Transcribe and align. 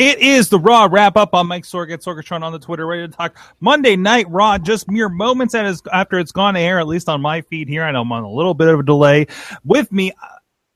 It 0.00 0.20
is 0.20 0.48
the 0.48 0.58
Raw 0.58 0.88
wrap 0.90 1.18
up 1.18 1.34
on 1.34 1.46
Mike 1.46 1.64
Sorg 1.64 1.92
at 1.92 2.00
Sorgatron 2.00 2.42
on 2.42 2.52
the 2.52 2.58
Twitter, 2.58 2.86
ready 2.86 3.06
to 3.06 3.12
talk 3.14 3.36
Monday 3.60 3.96
Night 3.96 4.24
Raw. 4.30 4.56
Just 4.56 4.90
mere 4.90 5.10
moments 5.10 5.54
after 5.54 6.18
it's 6.18 6.32
gone 6.32 6.54
to 6.54 6.60
air, 6.60 6.80
at 6.80 6.86
least 6.86 7.10
on 7.10 7.20
my 7.20 7.42
feed 7.42 7.68
here. 7.68 7.82
I 7.82 7.90
know 7.92 8.00
I'm 8.00 8.10
on 8.10 8.22
a 8.22 8.30
little 8.30 8.54
bit 8.54 8.68
of 8.68 8.80
a 8.80 8.82
delay. 8.82 9.26
With 9.62 9.92
me 9.92 10.12
uh, 10.12 10.26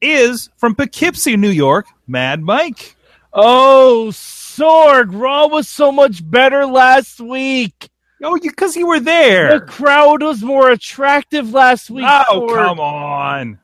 is 0.02 0.50
from 0.58 0.74
Poughkeepsie, 0.74 1.38
New 1.38 1.48
York, 1.48 1.86
Mad 2.06 2.42
Mike. 2.42 2.96
Oh, 3.32 4.08
Sorg, 4.10 5.18
Raw 5.18 5.46
was 5.46 5.70
so 5.70 5.90
much 5.90 6.20
better 6.30 6.66
last 6.66 7.18
week. 7.18 7.88
Oh, 8.22 8.38
because 8.38 8.76
you 8.76 8.86
were 8.86 9.00
there. 9.00 9.58
The 9.58 9.64
crowd 9.64 10.22
was 10.22 10.42
more 10.42 10.70
attractive 10.70 11.50
last 11.50 11.90
week. 11.90 12.04
Oh, 12.06 12.46
Sorg. 12.46 12.66
come 12.66 12.78
on. 12.78 13.58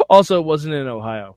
also, 0.08 0.40
it 0.40 0.46
wasn't 0.46 0.72
in 0.72 0.86
Ohio. 0.86 1.36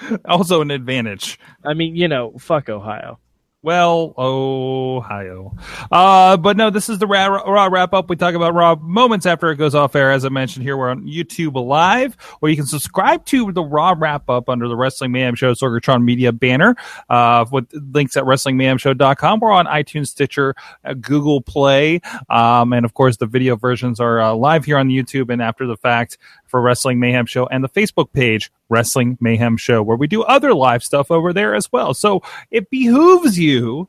Also, 0.24 0.60
an 0.60 0.70
advantage. 0.70 1.38
I 1.64 1.74
mean, 1.74 1.96
you 1.96 2.08
know, 2.08 2.32
fuck 2.38 2.68
Ohio. 2.68 3.18
Well, 3.62 4.14
Ohio. 4.16 5.54
Uh, 5.92 6.38
but 6.38 6.56
no, 6.56 6.70
this 6.70 6.88
is 6.88 6.98
the 6.98 7.06
Raw, 7.06 7.26
Raw 7.26 7.68
wrap 7.70 7.92
up. 7.92 8.08
We 8.08 8.16
talk 8.16 8.34
about 8.34 8.54
Raw 8.54 8.76
moments 8.76 9.26
after 9.26 9.50
it 9.50 9.56
goes 9.56 9.74
off 9.74 9.94
air. 9.94 10.10
As 10.10 10.24
I 10.24 10.30
mentioned 10.30 10.62
here, 10.62 10.78
we're 10.78 10.88
on 10.88 11.02
YouTube 11.02 11.62
Live, 11.62 12.16
where 12.40 12.48
you 12.48 12.56
can 12.56 12.64
subscribe 12.64 13.26
to 13.26 13.52
the 13.52 13.62
Raw 13.62 13.94
wrap 13.98 14.30
up 14.30 14.48
under 14.48 14.66
the 14.66 14.76
Wrestling 14.76 15.12
Mayhem 15.12 15.34
Show 15.34 15.52
Sorgatron 15.52 16.04
Media 16.04 16.32
banner, 16.32 16.74
uh, 17.10 17.44
with 17.52 17.70
links 17.74 18.16
at 18.16 18.24
WrestlingMayhemShow.com. 18.24 19.40
We're 19.40 19.52
on 19.52 19.66
iTunes, 19.66 20.06
Stitcher, 20.06 20.54
uh, 20.86 20.94
Google 20.94 21.42
Play. 21.42 22.00
Um, 22.30 22.72
and 22.72 22.86
of 22.86 22.94
course, 22.94 23.18
the 23.18 23.26
video 23.26 23.56
versions 23.56 24.00
are 24.00 24.22
uh, 24.22 24.32
live 24.32 24.64
here 24.64 24.78
on 24.78 24.88
YouTube 24.88 25.30
and 25.30 25.42
after 25.42 25.66
the 25.66 25.76
fact 25.76 26.16
for 26.50 26.60
Wrestling 26.60 27.00
Mayhem 27.00 27.26
Show 27.26 27.46
and 27.46 27.62
the 27.64 27.68
Facebook 27.68 28.12
page, 28.12 28.50
Wrestling 28.68 29.16
Mayhem 29.20 29.56
Show, 29.56 29.82
where 29.82 29.96
we 29.96 30.06
do 30.06 30.22
other 30.22 30.52
live 30.52 30.82
stuff 30.82 31.10
over 31.10 31.32
there 31.32 31.54
as 31.54 31.70
well. 31.72 31.94
So 31.94 32.22
it 32.50 32.70
behooves 32.70 33.38
you 33.38 33.88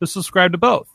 to 0.00 0.06
subscribe 0.06 0.52
to 0.52 0.58
both. 0.58 0.88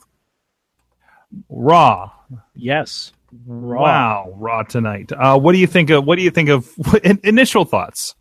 Raw. 1.49 2.11
Yes. 2.53 3.13
Raw. 3.45 3.81
Wow, 3.81 4.33
Raw 4.35 4.63
tonight. 4.63 5.11
Uh, 5.11 5.39
what 5.39 5.53
do 5.53 5.57
you 5.57 5.67
think 5.67 5.89
of? 5.89 6.05
What 6.05 6.17
do 6.17 6.21
you 6.21 6.31
think 6.31 6.49
of? 6.49 6.69
initial 7.23 7.65
thoughts? 7.65 8.15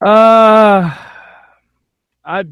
Uh, 0.00 0.96
I. 2.24 2.44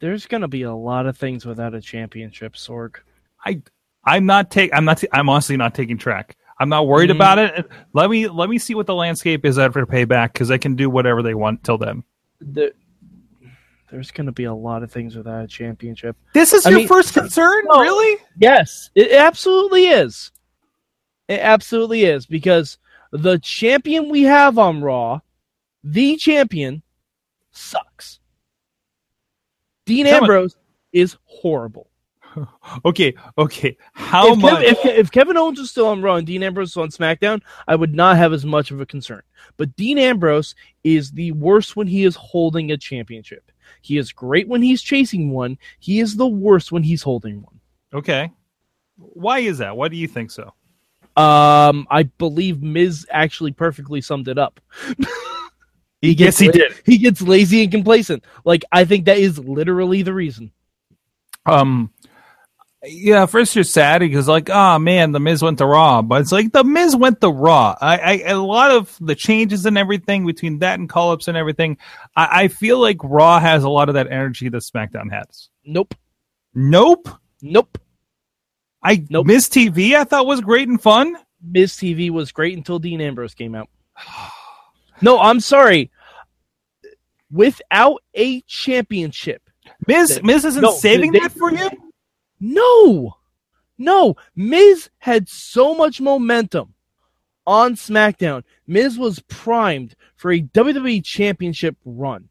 There's 0.00 0.26
gonna 0.26 0.48
be 0.48 0.62
a 0.62 0.74
lot 0.74 1.06
of 1.06 1.16
things 1.16 1.44
without 1.44 1.74
a 1.74 1.80
championship, 1.80 2.54
Sorg. 2.54 2.96
I 3.44 3.62
I'm 4.04 4.26
not 4.26 4.50
take 4.50 4.70
I'm 4.72 4.84
not 4.84 5.02
I'm 5.12 5.28
honestly 5.28 5.56
not 5.56 5.74
taking 5.74 5.98
track. 5.98 6.36
I'm 6.60 6.68
not 6.68 6.86
worried 6.86 7.10
Mm-hmm. 7.10 7.16
about 7.16 7.38
it. 7.38 7.66
Let 7.92 8.10
me 8.10 8.28
let 8.28 8.48
me 8.50 8.58
see 8.58 8.74
what 8.74 8.86
the 8.86 8.94
landscape 8.94 9.44
is 9.44 9.58
after 9.58 9.86
payback 9.86 10.32
because 10.32 10.48
they 10.48 10.58
can 10.58 10.74
do 10.76 10.90
whatever 10.90 11.22
they 11.22 11.34
want 11.34 11.62
till 11.64 11.78
then. 11.78 12.02
The, 12.40 12.72
there's 13.90 14.10
gonna 14.10 14.32
be 14.32 14.44
a 14.44 14.54
lot 14.54 14.82
of 14.82 14.90
things 14.92 15.16
without 15.16 15.44
a 15.44 15.48
championship. 15.48 16.16
This 16.34 16.52
is 16.52 16.66
I 16.66 16.70
your 16.70 16.78
mean- 16.80 16.88
first 16.88 17.14
concern, 17.14 17.64
No. 17.66 17.80
really? 17.80 18.20
Yes, 18.38 18.90
it 18.94 19.12
absolutely 19.12 19.86
is. 19.86 20.32
It 21.28 21.40
absolutely 21.40 22.04
is 22.04 22.26
because 22.26 22.78
the 23.12 23.38
champion 23.38 24.08
we 24.08 24.22
have 24.22 24.58
on 24.58 24.80
Raw, 24.82 25.20
the 25.84 26.16
champion, 26.16 26.82
sucks. 27.52 28.18
Dean 29.86 30.06
Tell 30.06 30.14
me- 30.20 30.24
Ambrose 30.24 30.56
is 30.92 31.16
horrible. 31.24 31.88
Okay, 32.84 33.14
okay. 33.36 33.76
How 33.94 34.32
if, 34.32 34.38
much? 34.38 34.64
Kev- 34.64 34.70
if, 34.70 34.84
if 34.84 35.10
Kevin 35.10 35.36
Owens 35.36 35.58
was 35.58 35.70
still 35.70 35.86
on 35.86 36.02
Raw 36.02 36.16
and 36.16 36.26
Dean 36.26 36.42
Ambrose 36.42 36.76
was 36.76 36.82
on 36.82 36.90
SmackDown, 36.90 37.40
I 37.66 37.74
would 37.74 37.94
not 37.94 38.16
have 38.16 38.32
as 38.32 38.44
much 38.44 38.70
of 38.70 38.80
a 38.80 38.86
concern. 38.86 39.22
But 39.56 39.74
Dean 39.76 39.98
Ambrose 39.98 40.54
is 40.84 41.10
the 41.10 41.32
worst 41.32 41.76
when 41.76 41.86
he 41.86 42.04
is 42.04 42.14
holding 42.14 42.70
a 42.70 42.76
championship. 42.76 43.50
He 43.82 43.98
is 43.98 44.12
great 44.12 44.48
when 44.48 44.62
he's 44.62 44.82
chasing 44.82 45.30
one. 45.30 45.58
He 45.80 46.00
is 46.00 46.16
the 46.16 46.26
worst 46.26 46.70
when 46.70 46.82
he's 46.82 47.02
holding 47.02 47.42
one. 47.42 47.60
okay. 47.92 48.30
Why 48.96 49.38
is 49.38 49.58
that? 49.58 49.76
Why 49.76 49.88
do 49.88 49.96
you 49.96 50.08
think 50.08 50.30
so? 50.30 50.52
Um, 51.16 51.86
I 51.90 52.04
believe 52.04 52.62
Miz 52.62 53.06
actually 53.10 53.52
perfectly 53.52 54.00
summed 54.00 54.28
it 54.28 54.38
up. 54.38 54.60
he 56.00 56.12
Yes, 56.12 56.38
he 56.38 56.48
did. 56.48 56.74
He 56.84 56.98
gets 56.98 57.22
lazy 57.22 57.62
and 57.62 57.72
complacent. 57.72 58.24
Like 58.44 58.64
I 58.72 58.84
think 58.84 59.06
that 59.06 59.18
is 59.18 59.38
literally 59.38 60.02
the 60.02 60.12
reason. 60.12 60.52
Um, 61.46 61.92
yeah. 62.84 63.26
First, 63.26 63.54
you're 63.54 63.64
sad 63.64 64.00
because 64.00 64.28
like, 64.28 64.48
oh 64.50 64.78
man, 64.78 65.12
the 65.12 65.20
Miz 65.20 65.42
went 65.42 65.58
to 65.58 65.66
Raw, 65.66 66.02
but 66.02 66.20
it's 66.20 66.32
like 66.32 66.52
the 66.52 66.64
Miz 66.64 66.94
went 66.94 67.20
to 67.20 67.28
Raw. 67.30 67.76
I, 67.80 67.98
I 67.98 68.12
a 68.26 68.36
lot 68.36 68.70
of 68.70 68.96
the 69.00 69.14
changes 69.14 69.66
and 69.66 69.76
everything 69.76 70.26
between 70.26 70.60
that 70.60 70.78
and 70.78 70.88
call 70.88 71.12
ups 71.12 71.28
and 71.28 71.36
everything. 71.36 71.78
I, 72.16 72.42
I 72.44 72.48
feel 72.48 72.78
like 72.78 72.98
Raw 73.02 73.40
has 73.40 73.64
a 73.64 73.68
lot 73.68 73.88
of 73.88 73.94
that 73.94 74.10
energy 74.10 74.48
that 74.48 74.62
SmackDown 74.62 75.10
has. 75.12 75.48
Nope. 75.64 75.94
Nope. 76.54 77.08
Nope. 77.42 77.78
I 78.82 79.04
Nope. 79.10 79.26
Miz 79.26 79.48
TV 79.48 79.94
I 79.94 80.04
thought 80.04 80.26
was 80.26 80.40
great 80.40 80.68
and 80.68 80.80
fun. 80.80 81.16
Miz 81.42 81.74
TV 81.76 82.10
was 82.10 82.32
great 82.32 82.56
until 82.56 82.78
Dean 82.78 83.00
Ambrose 83.00 83.34
came 83.34 83.54
out. 83.54 83.68
No, 85.00 85.20
I'm 85.20 85.38
sorry. 85.38 85.92
Without 87.30 88.02
a 88.14 88.40
championship, 88.42 89.42
Miz 89.86 90.20
Miz 90.24 90.44
isn't 90.44 90.60
no, 90.60 90.72
saving 90.72 91.12
they- 91.12 91.20
that 91.20 91.30
for 91.30 91.52
you. 91.52 91.70
No, 92.40 93.16
no. 93.78 94.16
Miz 94.36 94.90
had 94.98 95.28
so 95.28 95.74
much 95.74 96.00
momentum 96.00 96.74
on 97.46 97.74
SmackDown. 97.74 98.44
Miz 98.66 98.98
was 98.98 99.20
primed 99.20 99.94
for 100.16 100.32
a 100.32 100.42
WWE 100.42 101.04
Championship 101.04 101.76
run. 101.84 102.28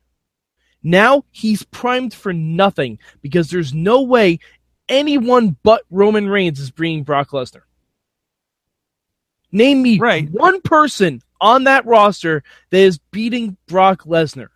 Now 0.83 1.25
he's 1.31 1.63
primed 1.63 2.13
for 2.13 2.31
nothing 2.33 2.99
because 3.21 3.49
there's 3.49 3.73
no 3.73 4.01
way 4.03 4.39
anyone 4.87 5.57
but 5.63 5.83
Roman 5.89 6.29
Reigns 6.29 6.59
is 6.59 6.71
bringing 6.71 7.03
Brock 7.03 7.31
Lesnar. 7.31 7.63
Name 9.51 9.81
me 9.81 9.99
Right. 9.99 10.29
one 10.29 10.61
person 10.61 11.21
on 11.39 11.63
that 11.65 11.85
roster 11.85 12.43
that 12.69 12.79
is 12.79 12.99
beating 13.11 13.57
Brock 13.67 14.03
Lesnar. 14.03 14.47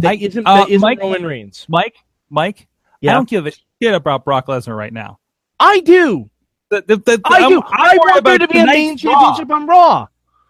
That 0.00 0.10
I- 0.12 0.14
isn't, 0.16 0.46
uh, 0.46 0.56
that 0.64 0.68
isn't 0.70 0.80
Mike- 0.80 1.00
Roman 1.00 1.24
Reigns. 1.24 1.66
Mike, 1.68 1.96
Mike, 2.30 2.66
Yeah. 3.00 3.10
I 3.12 3.14
don't 3.14 3.28
give 3.28 3.46
a 3.46 3.52
shit 3.82 3.94
about 3.94 4.24
Brock 4.24 4.46
Lesnar 4.46 4.76
right 4.76 4.92
now. 4.92 5.18
I 5.60 5.80
do. 5.80 6.30
The, 6.70 6.82
the, 6.86 6.96
the, 6.96 7.20
I 7.24 7.40
I'm- 7.40 7.50
do. 7.50 7.62
I 7.64 7.96
want 7.98 8.24
there 8.24 8.38
to 8.38 8.48
be 8.48 8.58
a 8.58 8.66
main 8.66 8.96
tonight's 8.96 9.04
Raw. 9.04 9.12
championship 9.12 9.50
on 9.54 9.66
Raw. 9.66 10.06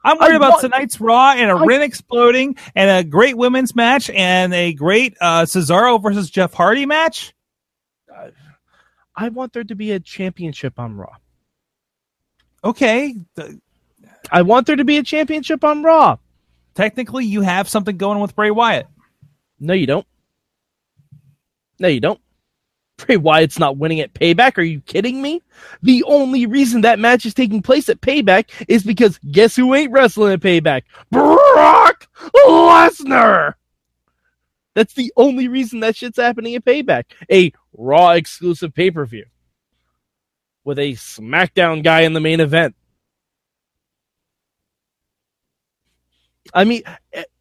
I'm 0.06 0.18
worried 0.18 0.32
I 0.32 0.36
about 0.36 0.50
want- 0.52 0.60
tonight's 0.62 1.00
Raw 1.00 1.32
and 1.32 1.50
a 1.50 1.54
I- 1.54 1.64
ring 1.64 1.82
exploding 1.82 2.56
and 2.74 2.90
a 2.90 3.08
great 3.08 3.36
women's 3.36 3.74
match 3.74 4.10
and 4.10 4.52
a 4.54 4.72
great 4.72 5.16
uh, 5.20 5.42
Cesaro 5.44 6.02
versus 6.02 6.30
Jeff 6.30 6.52
Hardy 6.54 6.86
match. 6.86 7.34
I 9.16 9.28
want 9.28 9.52
there 9.52 9.64
to 9.64 9.74
be 9.74 9.92
a 9.92 10.00
championship 10.00 10.78
on 10.78 10.96
Raw. 10.96 11.14
Okay, 12.64 13.14
I 14.32 14.42
want 14.42 14.66
there 14.66 14.76
to 14.76 14.84
be 14.84 14.96
a 14.96 15.02
championship 15.02 15.62
on 15.64 15.82
Raw. 15.82 16.16
technically 16.74 17.24
you 17.26 17.42
have 17.42 17.68
something 17.68 17.96
going 17.96 18.18
with 18.20 18.34
Bray 18.34 18.50
Wyatt. 18.50 18.86
No, 19.60 19.72
you 19.74 19.86
don't. 19.86 20.06
No, 21.78 21.88
you 21.88 22.00
don't. 22.00 22.20
Bray 22.98 23.16
Wyatt's 23.16 23.58
not 23.58 23.76
winning 23.76 24.00
at 24.00 24.14
Payback. 24.14 24.56
Are 24.58 24.62
you 24.62 24.80
kidding 24.80 25.20
me? 25.20 25.42
The 25.82 26.04
only 26.04 26.46
reason 26.46 26.82
that 26.82 26.98
match 26.98 27.26
is 27.26 27.34
taking 27.34 27.62
place 27.62 27.88
at 27.88 28.00
Payback 28.00 28.50
is 28.68 28.84
because 28.84 29.18
guess 29.30 29.56
who 29.56 29.74
ain't 29.74 29.92
wrestling 29.92 30.32
at 30.32 30.40
Payback? 30.40 30.82
Brock 31.10 32.08
Lesnar. 32.46 33.54
That's 34.74 34.94
the 34.94 35.12
only 35.16 35.48
reason 35.48 35.80
that 35.80 35.96
shit's 35.96 36.18
happening 36.18 36.54
at 36.54 36.64
Payback. 36.64 37.04
A 37.30 37.52
Raw 37.72 38.10
exclusive 38.10 38.74
pay 38.74 38.90
per 38.90 39.04
view 39.04 39.26
with 40.64 40.78
a 40.78 40.92
SmackDown 40.92 41.82
guy 41.82 42.00
in 42.00 42.12
the 42.12 42.20
main 42.20 42.40
event. 42.40 42.74
I 46.52 46.64
mean, 46.64 46.82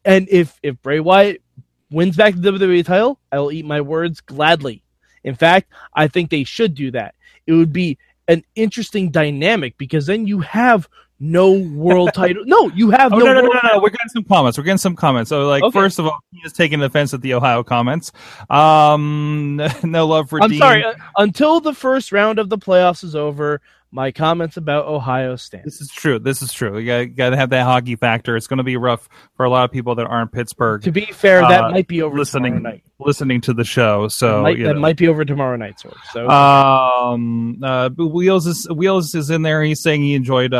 and 0.04 0.28
if 0.30 0.58
if 0.62 0.80
Bray 0.82 1.00
Wyatt 1.00 1.42
wins 1.90 2.16
back 2.16 2.34
the 2.36 2.50
WWE 2.50 2.84
title, 2.84 3.20
I 3.30 3.38
will 3.38 3.52
eat 3.52 3.64
my 3.64 3.80
words 3.80 4.20
gladly. 4.20 4.83
In 5.24 5.34
fact, 5.34 5.70
I 5.94 6.06
think 6.08 6.30
they 6.30 6.44
should 6.44 6.74
do 6.74 6.90
that. 6.92 7.14
It 7.46 7.52
would 7.52 7.72
be 7.72 7.98
an 8.28 8.42
interesting 8.54 9.10
dynamic 9.10 9.76
because 9.78 10.06
then 10.06 10.26
you 10.26 10.40
have 10.40 10.88
no 11.20 11.52
world 11.52 12.10
title. 12.14 12.42
No, 12.46 12.68
you 12.70 12.90
have 12.90 13.12
Oh, 13.12 13.18
no. 13.18 13.24
no, 13.26 13.32
no, 13.34 13.40
no, 13.42 13.48
no, 13.48 13.60
no. 13.74 13.78
We're 13.80 13.90
getting 13.90 14.08
some 14.08 14.24
comments. 14.24 14.58
We're 14.58 14.64
getting 14.64 14.78
some 14.78 14.96
comments. 14.96 15.28
So, 15.28 15.46
like, 15.48 15.62
Okay. 15.62 15.78
first 15.78 15.98
of 15.98 16.06
all, 16.06 16.18
he 16.32 16.40
is 16.44 16.52
taking 16.52 16.82
offense 16.82 17.12
at 17.14 17.20
the 17.20 17.34
Ohio 17.34 17.62
comments. 17.62 18.12
Um, 18.50 19.56
no 19.82 20.06
love 20.06 20.28
for 20.28 20.42
I'm 20.42 20.50
Dean. 20.50 20.58
sorry. 20.58 20.84
uh, 20.84 20.94
until 21.18 21.60
the 21.60 21.74
first 21.74 22.12
round 22.12 22.38
of 22.38 22.48
the 22.48 22.58
playoffs 22.58 23.04
is 23.04 23.14
over, 23.14 23.60
my 23.94 24.10
comments 24.10 24.56
about 24.56 24.86
Ohio 24.86 25.36
stand. 25.36 25.64
This 25.64 25.80
is 25.80 25.88
true. 25.88 26.18
This 26.18 26.42
is 26.42 26.52
true. 26.52 26.78
You 26.78 27.06
got 27.06 27.30
to 27.30 27.36
have 27.36 27.50
that 27.50 27.62
hockey 27.62 27.94
factor. 27.94 28.36
It's 28.36 28.48
going 28.48 28.58
to 28.58 28.64
be 28.64 28.76
rough 28.76 29.08
for 29.36 29.46
a 29.46 29.48
lot 29.50 29.64
of 29.64 29.70
people 29.70 29.94
that 29.94 30.06
aren't 30.06 30.32
Pittsburgh 30.32 30.82
To 30.82 30.90
be 30.90 31.06
fair, 31.06 31.40
that 31.42 31.64
Uh, 31.66 31.70
might 31.70 31.86
be 31.86 32.02
over 32.02 32.18
listening 32.18 32.54
tomorrow 32.56 32.72
night. 32.74 32.82
listening 32.98 33.40
to 33.42 33.54
the 33.54 33.62
show. 33.62 34.02
That 34.02 34.10
So 34.10 34.42
might, 34.42 34.58
you 34.58 34.64
that 34.66 34.74
know. 34.74 34.80
might 34.80 34.96
be 34.96 35.06
over 35.06 35.24
tomorrow 35.24 35.56
night. 35.56 35.78
So, 35.78 35.94
so 36.12 36.28
Um, 36.28 37.62
uh, 37.62 37.90
Wheels 37.90 38.46
is 38.48 38.68
Wheels 38.68 39.14
is 39.14 39.30
in 39.30 39.42
there. 39.42 39.62
He's 39.62 39.80
saying 39.80 40.02
he 40.02 40.14
enjoyed. 40.14 40.52
Uh, 40.52 40.58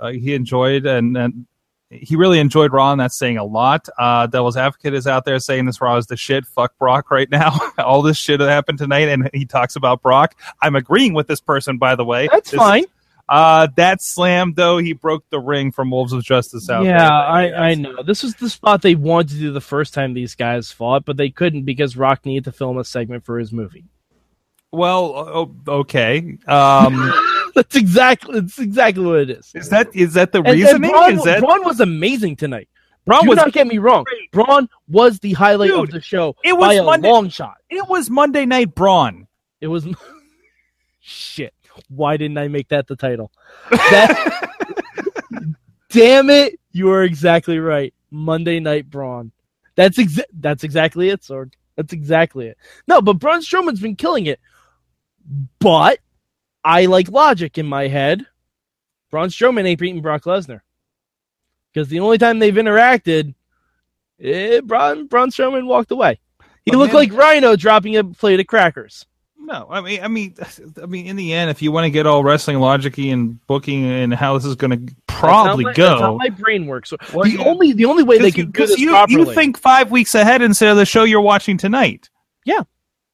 uh, 0.00 0.10
he 0.12 0.34
enjoyed 0.34 0.86
and 0.86 1.16
and 1.16 1.46
he 1.92 2.16
really 2.16 2.38
enjoyed 2.38 2.72
Raw, 2.72 2.92
and 2.92 3.00
that's 3.00 3.16
saying 3.16 3.38
a 3.38 3.44
lot. 3.44 3.88
Uh, 3.98 4.26
Devil's 4.26 4.56
Advocate 4.56 4.94
is 4.94 5.06
out 5.06 5.24
there 5.24 5.38
saying 5.38 5.66
this 5.66 5.80
Raw 5.80 5.96
is 5.96 6.06
the 6.06 6.16
shit. 6.16 6.46
Fuck 6.46 6.78
Brock 6.78 7.10
right 7.10 7.30
now. 7.30 7.58
All 7.78 8.02
this 8.02 8.16
shit 8.16 8.38
that 8.38 8.48
happened 8.48 8.78
tonight, 8.78 9.08
and 9.08 9.30
he 9.34 9.44
talks 9.44 9.76
about 9.76 10.02
Brock. 10.02 10.34
I'm 10.60 10.74
agreeing 10.74 11.14
with 11.14 11.26
this 11.26 11.40
person, 11.40 11.78
by 11.78 11.94
the 11.94 12.04
way. 12.04 12.28
that's 12.30 12.50
This- 12.50 12.58
fine. 12.58 12.84
Uh, 13.28 13.68
that 13.76 14.02
slam 14.02 14.52
though, 14.54 14.76
he 14.76 14.92
broke 14.92 15.24
the 15.30 15.38
ring 15.38 15.72
from 15.72 15.90
Wolves 15.90 16.12
of 16.12 16.22
Justice 16.22 16.68
out 16.68 16.84
yeah, 16.84 16.98
there. 16.98 17.10
I, 17.10 17.70
I 17.70 17.74
know. 17.74 18.02
This 18.02 18.22
was 18.22 18.34
the 18.34 18.50
spot 18.50 18.82
they 18.82 18.94
wanted 18.94 19.30
to 19.30 19.34
do 19.36 19.52
the 19.52 19.60
first 19.60 19.94
time 19.94 20.12
these 20.12 20.34
guys 20.34 20.70
fought, 20.70 21.06
but 21.06 21.16
they 21.16 21.30
couldn't 21.30 21.62
because 21.62 21.96
Rock 21.96 22.26
needed 22.26 22.44
to 22.44 22.52
film 22.52 22.76
a 22.76 22.84
segment 22.84 23.24
for 23.24 23.38
his 23.38 23.50
movie. 23.50 23.84
Well, 24.70 25.54
okay. 25.66 26.36
Um, 26.46 27.12
That's 27.54 27.76
exactly 27.76 28.40
that's 28.40 28.58
exactly 28.58 29.04
what 29.04 29.20
it 29.20 29.30
is. 29.30 29.52
is 29.54 29.68
that 29.70 29.94
is 29.94 30.14
that 30.14 30.32
the 30.32 30.38
And- 30.42 30.60
and? 30.60 30.82
Braun, 30.82 31.14
is 31.14 31.24
that 31.24 31.40
Braun 31.40 31.64
was 31.64 31.80
amazing 31.80 32.36
tonight. 32.36 32.68
Braun 33.04 33.24
Do 33.24 33.30
was 33.30 33.36
not 33.36 33.52
get 33.52 33.66
me 33.66 33.78
wrong. 33.78 34.04
great. 34.04 34.30
Braun 34.30 34.68
was 34.88 35.18
the 35.18 35.32
highlight 35.32 35.70
of 35.72 35.90
the 35.90 36.00
show 36.00 36.36
it 36.44 36.56
was 36.56 36.68
by 36.68 36.74
a 36.74 37.00
long 37.00 37.28
shot. 37.28 37.56
It 37.68 37.86
was 37.88 38.08
Monday 38.08 38.46
Night 38.46 38.74
Braun. 38.74 39.26
It 39.60 39.66
was 39.66 39.86
shit. 41.00 41.52
Why 41.88 42.16
didn't 42.16 42.38
I 42.38 42.48
make 42.48 42.68
that 42.68 42.86
the 42.86 42.96
title? 42.96 43.32
That, 43.70 44.50
damn 45.90 46.30
it! 46.30 46.58
You 46.72 46.90
are 46.90 47.02
exactly 47.02 47.58
right. 47.58 47.92
Monday 48.10 48.60
Night 48.60 48.88
Braun. 48.90 49.32
That's 49.74 49.98
exa- 49.98 50.24
That's 50.32 50.64
exactly 50.64 51.08
it, 51.08 51.22
Sorg. 51.22 51.54
That's 51.76 51.92
exactly 51.92 52.48
it. 52.48 52.58
No, 52.86 53.00
but 53.00 53.14
Braun 53.14 53.40
Strowman's 53.40 53.80
been 53.80 53.96
killing 53.96 54.26
it. 54.26 54.38
But 55.58 55.98
I 56.64 56.86
like 56.86 57.10
logic 57.10 57.58
in 57.58 57.66
my 57.66 57.88
head. 57.88 58.26
Braun 59.10 59.28
Strowman 59.28 59.66
ain't 59.66 59.80
beating 59.80 60.00
Brock 60.02 60.22
Lesnar 60.24 60.60
because 61.72 61.88
the 61.88 62.00
only 62.00 62.18
time 62.18 62.38
they've 62.38 62.54
interacted, 62.54 63.34
eh, 64.20 64.60
Braun 64.60 65.06
Braun 65.06 65.30
Strowman 65.30 65.66
walked 65.66 65.90
away. 65.90 66.18
He 66.64 66.70
But 66.70 66.78
looked 66.78 66.94
man- 66.94 67.02
like 67.02 67.12
Rhino 67.12 67.56
dropping 67.56 67.96
a 67.96 68.04
plate 68.04 68.40
of 68.40 68.46
crackers. 68.46 69.06
No, 69.44 69.66
I 69.68 69.80
mean, 69.80 70.00
I 70.02 70.08
mean, 70.08 70.36
I 70.80 70.86
mean, 70.86 71.06
in 71.06 71.16
the 71.16 71.32
end, 71.34 71.50
if 71.50 71.60
you 71.62 71.72
want 71.72 71.84
to 71.84 71.90
get 71.90 72.06
all 72.06 72.22
wrestling 72.22 72.58
logicy 72.58 73.12
and 73.12 73.44
booking 73.48 73.84
and 73.84 74.14
how 74.14 74.34
this 74.38 74.44
is 74.44 74.54
going 74.54 74.86
to 74.86 74.94
probably 75.08 75.64
that's 75.64 75.78
my, 75.78 75.84
That's 75.84 76.00
how 76.00 76.12
go, 76.12 76.16
my 76.18 76.28
brain 76.28 76.66
works. 76.66 76.92
Well, 77.12 77.24
the 77.24 77.32
yeah. 77.32 77.44
only 77.44 77.72
the 77.72 77.84
only 77.86 78.04
way 78.04 78.18
they 78.18 78.30
because 78.30 78.44
can 78.44 78.52
this 78.52 78.78
you, 78.78 78.90
properly. 78.90 79.18
you 79.18 79.34
think 79.34 79.58
five 79.58 79.90
weeks 79.90 80.14
ahead 80.14 80.42
instead 80.42 80.70
of 80.70 80.76
the 80.76 80.86
show 80.86 81.02
you're 81.02 81.20
watching 81.20 81.58
tonight. 81.58 82.08
Yeah. 82.44 82.62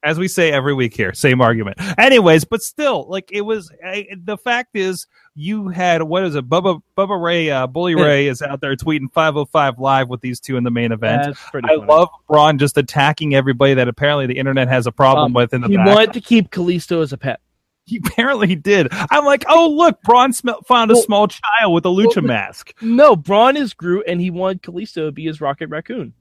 As 0.01 0.17
we 0.17 0.29
say 0.29 0.51
every 0.51 0.73
week 0.73 0.93
here, 0.95 1.13
same 1.13 1.41
argument. 1.41 1.77
Anyways, 1.97 2.45
but 2.45 2.61
still, 2.61 3.05
like 3.09 3.29
it 3.33 3.41
was. 3.41 3.69
I, 3.85 4.07
the 4.23 4.37
fact 4.37 4.69
is, 4.77 5.07
you 5.35 5.67
had 5.67 6.01
what 6.03 6.23
is 6.23 6.35
it? 6.35 6.47
Bubba 6.47 6.81
Bubba 6.97 7.21
Ray, 7.21 7.49
uh, 7.51 7.67
Bully 7.67 7.95
Ray 7.95 8.27
is 8.27 8.41
out 8.41 8.61
there 8.61 8.75
tweeting 8.77 9.13
205 9.13 9.77
live 9.77 10.07
with 10.07 10.21
these 10.21 10.39
two 10.39 10.55
in 10.55 10.63
the 10.63 10.71
main 10.71 10.93
event. 10.93 11.23
That's 11.25 11.39
pretty. 11.51 11.67
I 11.69 11.75
funny. 11.75 11.87
love 11.87 12.07
Braun 12.29 12.57
just 12.57 12.77
attacking 12.77 13.35
everybody 13.35 13.73
that 13.73 13.89
apparently 13.89 14.25
the 14.25 14.37
internet 14.37 14.69
has 14.69 14.87
a 14.87 14.91
problem 14.93 15.25
Um, 15.27 15.33
with 15.33 15.53
in 15.53 15.59
the 15.61 15.67
He 15.67 15.75
back. 15.75 15.87
wanted 15.87 16.13
to 16.13 16.21
keep 16.21 16.49
Kalisto 16.49 17.01
as 17.03 17.11
a 17.11 17.17
pet. 17.17 17.41
He 17.85 17.97
apparently 18.05 18.55
did. 18.55 18.87
I'm 18.91 19.25
like, 19.25 19.43
oh 19.49 19.67
look, 19.69 20.01
Braun 20.03 20.31
sm- 20.31 20.49
found 20.65 20.91
a 20.91 20.93
Well- 20.93 21.03
small 21.03 21.27
child 21.27 21.73
with 21.73 21.85
a 21.85 21.89
lucha 21.89 22.17
well, 22.17 22.25
mask. 22.25 22.73
No, 22.81 23.15
Braun 23.17 23.57
is 23.57 23.73
Groot, 23.73 24.05
and 24.07 24.21
he 24.21 24.29
wanted 24.31 24.61
Kalisto 24.61 25.07
to 25.07 25.11
be 25.11 25.25
his 25.25 25.41
Rocket 25.41 25.67
Raccoon. 25.69 26.13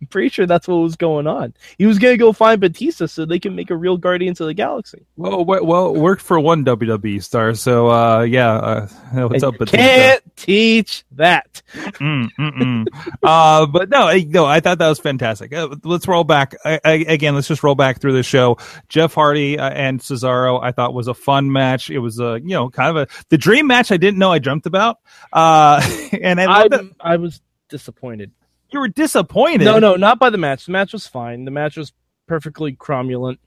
I'm 0.00 0.06
pretty 0.08 0.28
sure 0.28 0.46
that's 0.46 0.66
what 0.68 0.76
was 0.76 0.96
going 0.96 1.26
on. 1.26 1.54
He 1.78 1.86
was 1.86 1.98
gonna 1.98 2.16
go 2.16 2.32
find 2.32 2.60
Batista 2.60 3.06
so 3.06 3.24
they 3.24 3.38
can 3.38 3.54
make 3.54 3.70
a 3.70 3.76
real 3.76 3.96
Guardians 3.96 4.40
of 4.40 4.46
the 4.46 4.54
Galaxy. 4.54 5.06
Well, 5.16 5.44
well, 5.44 5.94
worked 5.94 6.22
for 6.22 6.38
one 6.40 6.64
WWE 6.64 7.22
star. 7.22 7.54
So 7.54 7.90
uh, 7.90 8.22
yeah, 8.22 8.52
uh, 8.54 8.86
what's 9.12 9.42
And 9.42 9.44
up, 9.44 9.58
Batista? 9.58 9.76
can't 9.76 10.36
teach 10.36 11.04
that. 11.12 11.62
Mm, 11.74 12.28
mm, 12.38 12.52
mm. 12.52 12.86
uh, 13.22 13.66
but 13.66 13.88
no, 13.88 14.08
I- 14.08 14.24
no, 14.28 14.44
I 14.46 14.60
thought 14.60 14.78
that 14.78 14.88
was 14.88 14.98
fantastic. 14.98 15.52
Uh, 15.54 15.74
let's 15.84 16.06
roll 16.08 16.24
back 16.24 16.54
I, 16.64 16.80
I, 16.84 16.92
again. 17.08 17.34
Let's 17.34 17.48
just 17.48 17.62
roll 17.62 17.74
back 17.74 18.00
through 18.00 18.14
the 18.14 18.22
show. 18.22 18.58
Jeff 18.88 19.14
Hardy 19.14 19.58
uh, 19.58 19.70
and 19.70 20.00
Cesaro, 20.00 20.62
I 20.62 20.72
thought 20.72 20.94
was 20.94 21.08
a 21.08 21.14
fun 21.14 21.52
match. 21.52 21.90
It 21.90 21.98
was 22.00 22.18
a 22.20 22.40
you 22.42 22.50
know 22.50 22.70
kind 22.70 22.96
of 22.96 23.08
a 23.08 23.24
the 23.28 23.38
dream 23.38 23.66
match. 23.66 23.92
I 23.92 23.96
didn't 23.96 24.18
know 24.18 24.32
I 24.32 24.38
dreamt 24.38 24.66
about. 24.66 24.98
Uh, 25.32 25.80
and 26.22 26.40
I, 26.40 26.68
I 27.00 27.16
was 27.16 27.40
disappointed. 27.68 28.30
You 28.74 28.80
were 28.80 28.88
disappointed. 28.88 29.64
No, 29.64 29.78
no, 29.78 29.94
not 29.96 30.18
by 30.18 30.28
the 30.30 30.36
match. 30.38 30.66
The 30.66 30.72
match 30.72 30.92
was 30.92 31.06
fine. 31.06 31.44
The 31.46 31.50
match 31.50 31.76
was 31.78 31.92
perfectly 32.26 32.74
cromulent. 32.76 33.38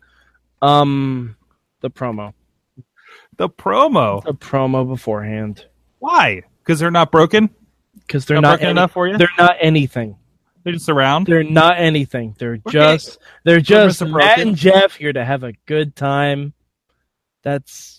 Um, 0.62 1.36
the 1.82 1.92
promo, 1.92 2.34
the 3.38 3.48
promo. 3.50 4.24
the 4.24 4.34
promo 4.34 4.88
beforehand, 4.88 5.66
Why? 6.00 6.42
Because 6.64 6.80
they're 6.80 6.90
not 6.90 7.12
broken. 7.12 7.50
because 8.00 8.26
they're 8.26 8.36
Not 8.38 8.42
not 8.42 8.50
broken 8.54 8.66
any- 8.66 8.72
enough 8.72 8.92
for 8.94 9.08
you. 9.08 9.18
They're 9.18 9.30
not 9.38 9.58
anything. 9.60 10.18
They're 10.64 10.74
just 10.74 10.90
around. 10.90 11.28
They're 11.28 11.44
not 11.44 11.78
anything. 11.78 12.36
They're 12.40 12.60
Okay. 12.66 12.72
just 12.72 13.20
they're 13.46 13.62
just. 13.62 14.02
Matt 14.04 14.40
and 14.40 14.56
Jeff 14.56 14.96
here 14.96 15.14
to 15.14 15.24
have 15.24 15.44
a 15.44 15.54
good 15.66 15.96
time. 15.96 16.54
That's 17.44 17.97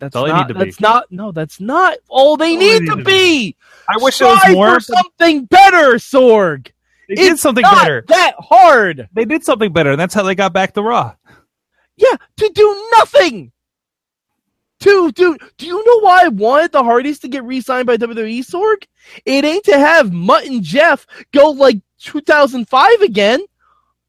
that's 0.00 0.16
all 0.16 0.24
they 0.26 0.32
need 0.32 0.48
to 0.48 0.54
be. 0.54 0.64
that's 0.64 0.80
not 0.80 1.10
no 1.12 1.30
that's 1.32 1.60
not 1.60 1.98
all 2.08 2.36
they 2.36 2.52
All 2.54 2.56
they 2.56 2.56
need 2.56 2.80
need 2.82 2.90
to 2.90 2.96
to 2.96 3.04
be. 3.04 3.56
I 3.88 3.96
wish 3.98 4.20
it 4.20 4.24
was 4.24 4.42
more. 4.52 4.74
for 4.74 4.80
something 4.80 5.44
better, 5.44 5.94
Sorg. 5.94 6.70
They 7.08 7.14
did 7.16 7.32
It's 7.32 7.42
something 7.42 7.62
not 7.62 7.82
better. 7.82 8.04
that 8.08 8.34
hard. 8.38 9.08
They 9.12 9.24
did 9.24 9.44
something 9.44 9.72
better, 9.72 9.90
and 9.92 10.00
that's 10.00 10.14
how 10.14 10.22
they 10.22 10.34
got 10.34 10.52
back 10.52 10.74
to 10.74 10.82
Raw. 10.82 11.14
Yeah, 11.96 12.16
to 12.38 12.50
do 12.54 12.88
nothing. 12.96 13.52
To 14.80 15.12
do 15.12 15.36
do 15.58 15.66
you 15.66 15.84
know 15.84 16.00
why 16.00 16.24
I 16.24 16.28
wanted 16.28 16.72
the 16.72 16.82
Hardys 16.82 17.18
to 17.20 17.28
get 17.28 17.44
re-signed 17.44 17.86
by 17.86 17.98
WWE 17.98 18.38
Sorg? 18.40 18.84
It 19.26 19.44
ain't 19.44 19.64
to 19.64 19.78
have 19.78 20.10
Mutt 20.12 20.46
and 20.46 20.62
Jeff 20.62 21.06
go 21.32 21.50
like 21.50 21.82
2005 21.98 23.00
again. 23.02 23.40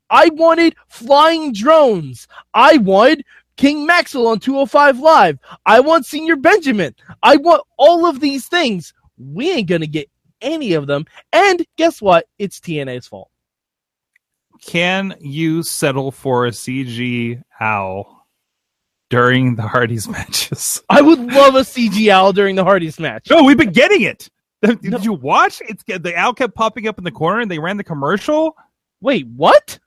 I 0.10 0.30
wanted 0.34 0.76
flying 0.88 1.52
drones. 1.54 2.28
I 2.54 2.78
wanted 2.78 3.26
King 3.62 3.88
Maxel 3.88 4.26
on 4.26 4.40
205 4.40 4.98
Live. 5.00 5.38
I 5.68 5.82
want 5.82 6.06
Señor 6.06 6.42
Benjamin. 6.42 6.96
I 7.22 7.38
want 7.38 7.64
all 7.78 8.08
of 8.08 8.20
these 8.20 8.48
things. 8.48 8.92
We 9.20 9.52
ain't 9.52 9.70
gonna 9.70 9.86
get 9.86 10.10
any 10.42 10.74
of 10.74 10.88
them. 10.88 11.06
And 11.32 11.64
guess 11.78 12.02
what? 12.02 12.26
It's 12.40 12.60
TNA's 12.60 13.08
fault. 13.08 13.30
Can 14.66 15.16
you 15.20 15.62
settle 15.62 16.12
for 16.12 16.48
a 16.48 16.50
CG 16.52 17.40
owl 17.60 18.26
during 19.12 19.56
the 19.56 19.62
Hardys 19.68 20.08
matches? 20.10 20.82
I 20.90 21.02
would 21.02 21.20
love 21.20 21.54
a 21.54 21.60
CG 21.62 22.10
owl 22.10 22.34
during 22.34 22.56
the 22.56 22.64
Hardys 22.64 23.00
match. 23.00 23.28
No, 23.30 23.44
we've 23.44 23.58
been 23.58 23.72
getting 23.72 24.02
it. 24.02 24.28
Did 24.64 24.84
No. 24.84 24.98
you 24.98 25.14
watch? 25.14 25.62
It's 25.68 25.84
the 25.84 26.16
owl 26.16 26.34
kept 26.34 26.56
popping 26.56 26.88
up 26.88 26.98
in 26.98 27.04
the 27.04 27.12
corner, 27.12 27.42
and 27.42 27.52
they 27.52 27.60
ran 27.60 27.78
the 27.78 27.84
commercial. 27.84 28.56
Wait, 29.02 29.28
what? 29.28 29.78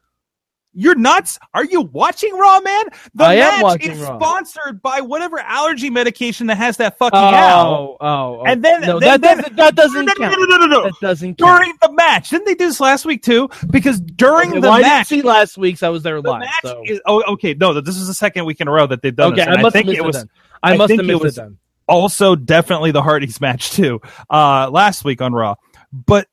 You're 0.75 0.97
nuts. 0.97 1.39
Are 1.55 1.65
you 1.65 1.83
watching 1.83 2.37
Raw, 2.37 2.61
man? 2.61 2.85
The 3.15 3.25
I 3.25 3.37
match 3.37 3.85
is 3.85 3.99
Raw. 4.01 4.19
sponsored 4.19 4.83
by 4.83 5.01
whatever 5.03 5.39
allergy 5.39 5.89
medication 5.89 6.49
that 6.49 6.57
has 6.57 6.77
that 6.79 6.99
fucking 6.99 7.17
owl. 7.19 7.97
Oh, 8.01 8.07
oh, 8.07 8.41
oh. 8.41 8.45
And 8.45 8.65
then- 8.65 8.81
no, 8.81 8.99
then- 8.99 9.21
that, 9.21 9.37
doesn't, 9.39 9.57
that 9.57 9.75
doesn't 9.77 10.05
no, 10.07 10.15
count. 10.15 10.37
no, 10.39 10.45
no, 10.45 10.57
no, 10.59 10.67
no. 10.67 10.83
That 10.85 10.95
doesn't 11.01 11.39
count. 11.39 11.59
During 11.61 11.75
the 11.81 11.93
match, 11.93 12.31
didn't 12.31 12.47
they 12.47 12.55
do 12.55 12.67
this 12.67 12.81
last 12.81 13.05
week 13.05 13.23
too? 13.23 13.49
Because 13.71 14.01
during 14.01 14.51
Okay, 14.51 14.61
the 14.61 14.69
well, 14.69 14.79
I 14.79 14.81
match, 14.81 15.09
didn't 15.09 15.23
see 15.23 15.27
last 15.27 15.57
week's. 15.57 15.83
I 15.85 15.91
was 15.91 16.03
there 16.03 16.21
the 16.21 16.29
live. 16.31 16.41
match 16.41 16.51
so. 16.63 16.83
is 16.85 17.01
oh 17.07 17.23
okay 17.35 17.55
no 17.55 17.81
this 17.81 17.97
is 17.97 18.07
the 18.09 18.15
second 18.15 18.45
week 18.45 18.61
in 18.61 18.69
a 18.69 18.71
row 18.73 18.87
that 18.87 19.01
they've 19.03 19.15
done 19.15 19.33
okay, 19.33 19.45
this. 19.45 19.57
I 19.57 19.63
must 19.63 19.77
have 19.77 19.85
think 19.87 19.97
it 19.97 20.05
was 20.05 20.17
then. 20.17 20.29
I, 20.63 20.73
I 20.73 20.77
must 20.77 20.91
have 20.91 21.01
it 21.01 21.05
missed 21.07 21.23
was- 21.23 21.39
it 21.39 21.41
then. 21.43 21.59
also 21.87 22.35
definitely 22.35 22.91
the 22.91 23.03
Hardys 23.03 23.41
match 23.41 23.71
too 23.71 24.01
uh 24.31 24.69
last 24.71 25.05
week 25.05 25.21
on 25.23 25.33
Raw 25.33 25.55
but 25.93 26.27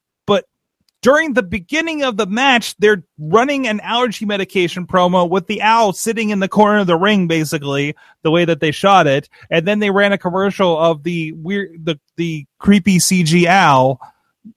during 1.01 1.33
the 1.33 1.43
beginning 1.43 2.03
of 2.03 2.17
the 2.17 2.25
match 2.25 2.75
they're 2.77 3.03
running 3.17 3.67
an 3.67 3.79
allergy 3.81 4.25
medication 4.25 4.85
promo 4.85 5.29
with 5.29 5.47
the 5.47 5.61
owl 5.61 5.93
sitting 5.93 6.29
in 6.29 6.39
the 6.39 6.47
corner 6.47 6.79
of 6.79 6.87
the 6.87 6.95
ring 6.95 7.27
basically 7.27 7.95
the 8.23 8.31
way 8.31 8.45
that 8.45 8.59
they 8.59 8.71
shot 8.71 9.07
it 9.07 9.29
and 9.49 9.67
then 9.67 9.79
they 9.79 9.89
ran 9.89 10.13
a 10.13 10.17
commercial 10.17 10.77
of 10.77 11.03
the 11.03 11.31
weird 11.33 11.85
the 11.85 11.99
the 12.17 12.45
creepy 12.59 12.97
CG 12.97 13.45
owl 13.45 13.99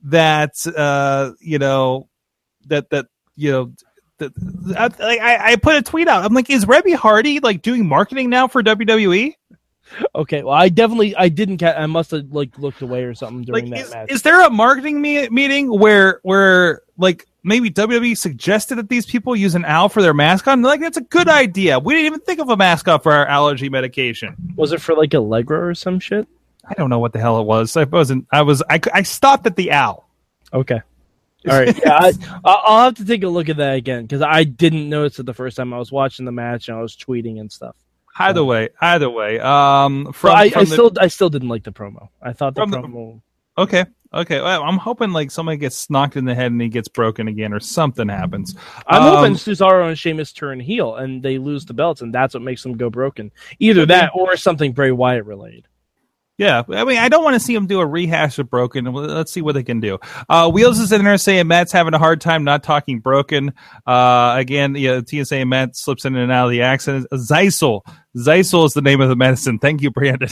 that 0.02 0.54
uh 0.76 1.32
you 1.40 1.58
know 1.58 2.08
that 2.66 2.90
that 2.90 3.06
you 3.36 3.50
know 3.50 3.72
I, 4.20 5.38
I 5.52 5.56
put 5.56 5.74
a 5.74 5.82
tweet 5.82 6.06
out. 6.06 6.24
I'm 6.24 6.34
like, 6.34 6.48
is 6.48 6.64
Reby 6.64 6.94
Hardy 6.94 7.40
like 7.40 7.62
doing 7.62 7.86
marketing 7.86 8.30
now 8.30 8.46
for 8.46 8.62
WWE? 8.62 9.34
Okay, 10.14 10.42
well, 10.42 10.54
I 10.54 10.68
definitely 10.68 11.14
I 11.16 11.28
didn't. 11.28 11.58
Ca- 11.58 11.74
I 11.76 11.86
must 11.86 12.10
have 12.10 12.26
like 12.32 12.58
looked 12.58 12.82
away 12.82 13.04
or 13.04 13.14
something 13.14 13.42
during 13.42 13.70
Like, 13.70 13.78
that 13.80 13.86
is, 13.86 13.92
match. 13.94 14.10
is 14.10 14.22
there 14.22 14.44
a 14.44 14.50
marketing 14.50 15.00
me- 15.00 15.28
meeting 15.28 15.68
where 15.68 16.20
where 16.22 16.82
like 16.98 17.26
maybe 17.42 17.70
WWE 17.70 18.16
suggested 18.16 18.76
that 18.76 18.88
these 18.88 19.04
people 19.06 19.36
use 19.36 19.54
an 19.54 19.64
owl 19.64 19.88
for 19.88 20.02
their 20.02 20.14
mascot? 20.14 20.54
And 20.54 20.62
like, 20.62 20.80
that's 20.80 20.96
a 20.96 21.02
good 21.02 21.28
idea. 21.28 21.78
We 21.78 21.94
didn't 21.94 22.06
even 22.06 22.20
think 22.20 22.40
of 22.40 22.48
a 22.48 22.56
mascot 22.56 23.02
for 23.02 23.12
our 23.12 23.26
allergy 23.26 23.68
medication. 23.68 24.34
Was 24.56 24.72
it 24.72 24.80
for 24.80 24.94
like 24.94 25.14
Allegra 25.14 25.66
or 25.68 25.74
some 25.74 26.00
shit? 26.00 26.26
I 26.66 26.74
don't 26.74 26.88
know 26.90 26.98
what 26.98 27.12
the 27.12 27.20
hell 27.20 27.38
it 27.40 27.44
was. 27.44 27.76
I 27.76 27.84
wasn't. 27.84 28.26
I 28.32 28.42
was. 28.42 28.62
I, 28.70 28.80
I 28.92 29.02
stopped 29.02 29.46
at 29.46 29.54
the 29.56 29.70
owl. 29.72 30.08
Okay. 30.52 30.80
All 31.46 31.58
right. 31.60 31.78
Yeah, 31.84 31.92
I, 31.94 32.12
I- 32.42 32.62
I'll 32.66 32.84
have 32.84 32.94
to 32.94 33.04
take 33.04 33.22
a 33.22 33.28
look 33.28 33.50
at 33.50 33.58
that 33.58 33.74
again 33.74 34.02
because 34.02 34.22
I 34.22 34.44
didn't 34.44 34.88
notice 34.88 35.18
it 35.18 35.26
the 35.26 35.34
first 35.34 35.58
time 35.58 35.74
I 35.74 35.78
was 35.78 35.92
watching 35.92 36.24
the 36.24 36.32
match 36.32 36.68
and 36.68 36.78
I 36.78 36.80
was 36.80 36.96
tweeting 36.96 37.38
and 37.38 37.52
stuff. 37.52 37.76
Either 38.18 38.44
way, 38.44 38.68
either 38.80 39.10
way. 39.10 39.40
Um, 39.40 40.12
from, 40.12 40.30
I, 40.36 40.50
from 40.50 40.60
I 40.60 40.64
the- 40.64 40.70
still 40.70 40.92
I 41.00 41.06
still 41.08 41.30
didn't 41.30 41.48
like 41.48 41.64
the 41.64 41.72
promo. 41.72 42.08
I 42.22 42.32
thought 42.32 42.54
the 42.54 42.60
From 42.62 42.70
the- 42.70 42.78
promo. 42.78 43.20
okay, 43.58 43.84
okay. 44.12 44.40
Well, 44.40 44.62
I'm 44.62 44.78
hoping 44.78 45.12
like 45.12 45.30
somebody 45.32 45.58
gets 45.58 45.90
knocked 45.90 46.16
in 46.16 46.24
the 46.24 46.34
head 46.34 46.52
and 46.52 46.60
he 46.60 46.68
gets 46.68 46.86
broken 46.88 47.26
again, 47.26 47.52
or 47.52 47.58
something 47.60 48.08
happens. 48.08 48.54
I'm 48.86 49.02
Um, 49.02 49.16
hoping 49.16 49.32
Cesaro 49.34 49.88
and 49.88 49.98
Sheamus 49.98 50.32
turn 50.32 50.60
heel 50.60 50.94
and 50.94 51.22
they 51.22 51.38
lose 51.38 51.64
the 51.64 51.74
belts 51.74 52.02
and 52.02 52.14
that's 52.14 52.34
what 52.34 52.42
makes 52.44 52.62
them 52.62 52.76
go 52.76 52.88
broken. 52.88 53.32
Either 53.58 53.84
that 53.86 54.12
or 54.14 54.36
something 54.36 54.72
Bray 54.72 54.92
Wyatt 54.92 55.26
related. 55.26 55.66
Yeah, 56.36 56.64
I 56.68 56.84
mean, 56.84 56.98
I 56.98 57.08
don't 57.08 57.22
want 57.22 57.34
to 57.34 57.40
see 57.40 57.54
them 57.54 57.68
do 57.68 57.78
a 57.80 57.86
rehash 57.86 58.40
of 58.40 58.50
Broken. 58.50 58.86
Let's 58.86 59.30
see 59.30 59.40
what 59.40 59.52
they 59.52 59.62
can 59.62 59.78
do. 59.78 59.98
Uh, 60.28 60.50
Wheels 60.50 60.80
is 60.80 60.90
in 60.90 61.04
there 61.04 61.16
saying 61.16 61.46
Matt's 61.46 61.70
having 61.70 61.94
a 61.94 61.98
hard 61.98 62.20
time 62.20 62.42
not 62.42 62.64
talking 62.64 62.98
Broken. 62.98 63.52
Uh, 63.86 64.34
again, 64.36 64.74
yeah, 64.74 65.00
saying 65.06 65.48
Matt 65.48 65.76
slips 65.76 66.04
in 66.04 66.16
and 66.16 66.32
out 66.32 66.46
of 66.46 66.50
the 66.50 66.62
accent. 66.62 67.06
Xyzal. 67.12 67.82
Xyzal 68.16 68.66
is 68.66 68.74
the 68.74 68.82
name 68.82 69.00
of 69.00 69.08
the 69.08 69.14
medicine. 69.14 69.60
Thank 69.60 69.80
you, 69.80 69.92
Brandon. 69.92 70.28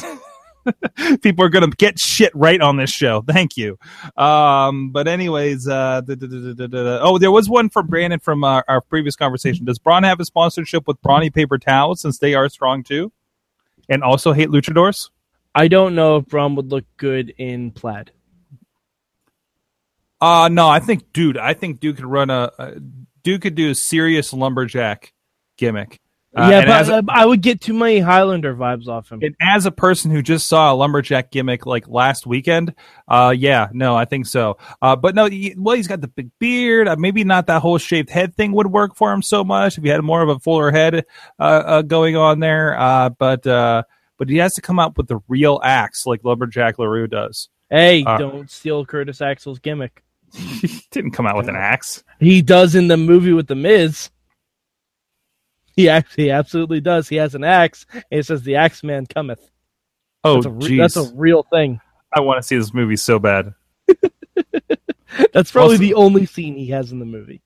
People 1.23 1.45
are 1.45 1.49
going 1.49 1.71
to 1.71 1.77
get 1.77 2.01
shit 2.01 2.35
right 2.35 2.61
on 2.61 2.79
this 2.79 2.91
show. 2.91 3.23
Thank 3.23 3.57
you. 3.57 3.79
Um, 4.17 4.91
but 4.91 5.07
anyways, 5.07 5.69
uh, 5.69 6.01
da- 6.01 6.17
da- 6.17 6.67
da. 6.67 6.99
oh, 7.01 7.19
there 7.19 7.31
was 7.31 7.49
one 7.49 7.69
from 7.69 7.87
Brandon 7.87 8.19
from 8.19 8.43
our, 8.43 8.65
our 8.67 8.81
previous 8.81 9.15
conversation. 9.15 9.67
Does 9.67 9.79
Braun 9.79 10.03
have 10.03 10.19
a 10.19 10.25
sponsorship 10.25 10.89
with 10.89 11.01
Brawny 11.01 11.31
Paper 11.31 11.59
Towels 11.59 12.01
since 12.01 12.19
they 12.19 12.35
are 12.35 12.49
strong 12.49 12.83
too? 12.83 13.13
And 13.89 14.03
also 14.03 14.33
hate 14.33 14.49
luchadors? 14.49 15.11
I 15.55 15.69
don't 15.69 15.95
know 15.95 16.17
if 16.17 16.27
Braun 16.27 16.55
would 16.57 16.71
look 16.71 16.85
good 16.97 17.35
in 17.37 17.71
plaid. 17.71 18.11
Uh 20.21 20.49
no, 20.51 20.69
I 20.69 20.81
think 20.81 21.13
dude, 21.13 21.37
I 21.37 21.55
think 21.55 21.81
Duke 21.81 21.97
could 21.97 22.07
run 22.07 22.31
a, 22.31 22.51
a 22.59 22.81
Duke 23.23 23.43
could 23.43 23.55
do 23.55 23.71
a 23.71 23.75
serious 23.75 24.33
lumberjack 24.33 25.13
gimmick. 25.57 26.01
Uh, 26.35 26.49
yeah, 26.51 26.65
but 26.65 26.89
a, 26.89 27.05
I 27.11 27.27
would 27.27 27.43
get 27.43 27.61
too 27.61 27.75
many 27.75 27.99
Highlander 27.99 28.55
vibes 28.55 28.89
off 28.89 29.13
him. 29.13 29.21
and 29.23 29.37
as 29.39 29.67
a 29.67 29.71
person 29.71 30.11
who 30.11 30.23
just 30.23 30.47
saw 30.47 30.73
a 30.73 30.75
lumberjack 30.75 31.31
gimmick 31.31 31.67
like 31.67 31.87
last 31.89 32.27
weekend, 32.27 32.75
uh, 33.07 33.35
yeah, 33.37 33.69
no, 33.73 33.95
I 33.95 34.07
think 34.07 34.25
so. 34.25 34.57
Uh, 34.81 34.97
but 34.97 35.15
no, 35.15 35.27
he, 35.27 35.55
well, 35.59 35.77
he's 35.77 35.89
got 35.89 36.01
the 36.01 36.09
big 36.09 36.31
beard. 36.39 36.89
Uh, 36.89 36.97
maybe 36.97 37.23
not 37.23 37.49
that 37.49 37.61
whole 37.61 37.77
shaved 37.77 38.09
head 38.09 38.35
thing 38.35 38.53
would 38.53 38.67
work 38.67 38.97
for 38.97 39.13
him 39.13 39.21
so 39.21 39.45
much 39.45 39.77
if 39.77 39.85
he 39.85 39.91
had 39.91 40.01
more 40.01 40.23
of 40.23 40.31
a 40.31 40.39
fuller 40.39 40.71
head 40.71 41.05
uh, 41.39 41.43
uh, 41.43 41.83
going 41.83 42.17
on 42.17 42.41
there. 42.41 42.81
Uh, 42.81 43.11
but 43.11 43.47
uh, 43.47 43.83
but 44.23 44.29
he 44.29 44.37
has 44.37 44.55
to 44.55 44.61
come 44.61 44.79
up 44.79 44.97
with 44.97 45.09
the 45.09 45.19
real 45.27 45.61
axe 45.65 46.07
like 46.07 46.23
lumberjack 46.23 46.79
Larue 46.79 47.09
does. 47.09 47.49
hey, 47.71 48.05
uh, 48.05 48.19
don't 48.19 48.49
steal 48.49 48.87
Curtis 48.87 49.21
Axel's 49.21 49.59
gimmick. 49.59 50.05
he 50.33 50.81
didn't 50.93 51.11
come 51.11 51.27
out 51.27 51.37
with 51.37 51.49
an 51.49 51.57
axe. 51.57 52.05
He 52.21 52.41
does 52.41 52.77
in 52.77 52.87
the 52.87 52.97
movie 52.97 53.33
with 53.33 53.49
the 53.49 53.57
Miz. 53.57 54.11
He 55.75 55.89
actually 55.89 56.31
absolutely 56.31 56.81
does. 56.81 57.09
He 57.09 57.17
has 57.17 57.35
an 57.35 57.43
axe, 57.43 57.85
and 57.93 58.05
it 58.11 58.27
says 58.27 58.43
the 58.45 58.55
Axe 58.57 58.85
Man 58.85 59.07
cometh. 59.07 59.51
Oh, 60.23 60.35
That's 60.37 60.47
a, 60.47 60.51
re- 60.51 60.61
jeez. 60.71 60.79
that's 60.79 60.97
a 60.97 61.13
real 61.17 61.43
thing. 61.43 61.81
I 62.15 62.21
want 62.21 62.39
to 62.41 62.47
see 62.47 62.57
this 62.57 62.73
movie 62.73 62.95
so 62.97 63.19
bad. 63.19 63.55
That's 65.33 65.51
probably 65.51 65.75
Also- 65.75 65.79
the 65.83 65.95
only 65.95 66.27
scene 66.27 66.55
he 66.57 66.69
has 66.69 66.93
in 66.93 66.99
the 67.01 67.05
movie. 67.07 67.43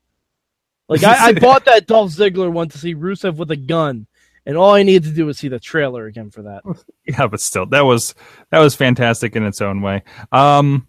Like 0.87 1.03
I, 1.05 1.27
I 1.27 1.33
bought 1.33 1.65
that 1.65 1.87
Dolph 1.87 2.11
Ziggler 2.11 2.51
one 2.51 2.69
to 2.69 2.77
see 2.77 2.95
Rusev 2.95 3.35
with 3.37 3.49
a 3.51 3.55
gun, 3.57 4.06
and 4.47 4.55
all 4.55 4.73
I 4.73 4.83
needed 4.83 5.03
to 5.09 5.13
do 5.13 5.25
was 5.25 5.37
see 5.37 5.49
the 5.49 5.59
trailer 5.59 6.05
again 6.05 6.31
for 6.31 6.43
that. 6.43 6.63
Yeah, 7.05 7.27
but 7.27 7.39
still, 7.39 7.65
that 7.67 7.85
was 7.85 8.15
that 8.49 8.59
was 8.59 8.75
fantastic 8.75 9.35
in 9.37 9.43
its 9.45 9.61
own 9.61 9.81
way. 9.81 10.03
Um, 10.31 10.87